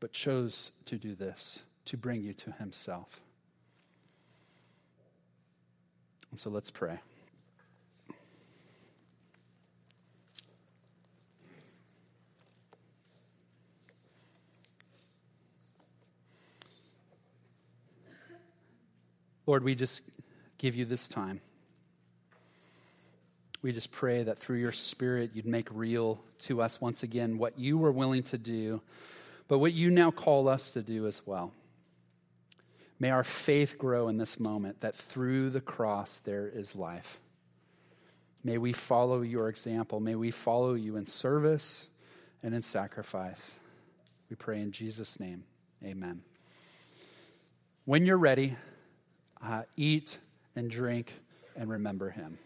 but 0.00 0.12
chose 0.12 0.72
to 0.86 0.96
do 0.96 1.14
this 1.14 1.60
to 1.86 1.96
bring 1.96 2.22
you 2.22 2.32
to 2.34 2.52
Himself. 2.52 3.20
And 6.30 6.38
so 6.38 6.50
let's 6.50 6.70
pray. 6.70 6.98
Lord, 19.48 19.64
we 19.64 19.74
just 19.74 20.04
give 20.58 20.76
you 20.76 20.84
this 20.84 21.08
time. 21.08 21.40
We 23.62 23.72
just 23.72 23.90
pray 23.90 24.22
that 24.22 24.38
through 24.38 24.58
your 24.58 24.70
Spirit, 24.70 25.32
you'd 25.34 25.44
make 25.44 25.66
real 25.72 26.22
to 26.42 26.62
us 26.62 26.80
once 26.80 27.02
again 27.02 27.38
what 27.38 27.58
you 27.58 27.78
were 27.78 27.90
willing 27.90 28.22
to 28.24 28.38
do 28.38 28.80
but 29.48 29.58
what 29.58 29.72
you 29.72 29.90
now 29.90 30.10
call 30.10 30.46
us 30.46 30.72
to 30.72 30.82
do 30.82 31.06
as 31.06 31.26
well. 31.26 31.52
May 33.00 33.10
our 33.10 33.24
faith 33.24 33.78
grow 33.78 34.08
in 34.08 34.18
this 34.18 34.38
moment 34.38 34.80
that 34.80 34.94
through 34.94 35.50
the 35.50 35.60
cross 35.60 36.18
there 36.18 36.46
is 36.46 36.76
life. 36.76 37.18
May 38.44 38.58
we 38.58 38.72
follow 38.72 39.22
your 39.22 39.48
example. 39.48 40.00
May 40.00 40.14
we 40.14 40.30
follow 40.30 40.74
you 40.74 40.96
in 40.96 41.06
service 41.06 41.86
and 42.42 42.54
in 42.54 42.62
sacrifice. 42.62 43.56
We 44.30 44.36
pray 44.36 44.60
in 44.60 44.70
Jesus' 44.70 45.18
name. 45.18 45.44
Amen. 45.82 46.22
When 47.84 48.04
you're 48.04 48.18
ready, 48.18 48.56
uh, 49.42 49.62
eat 49.76 50.18
and 50.56 50.70
drink 50.70 51.12
and 51.56 51.70
remember 51.70 52.10
him. 52.10 52.38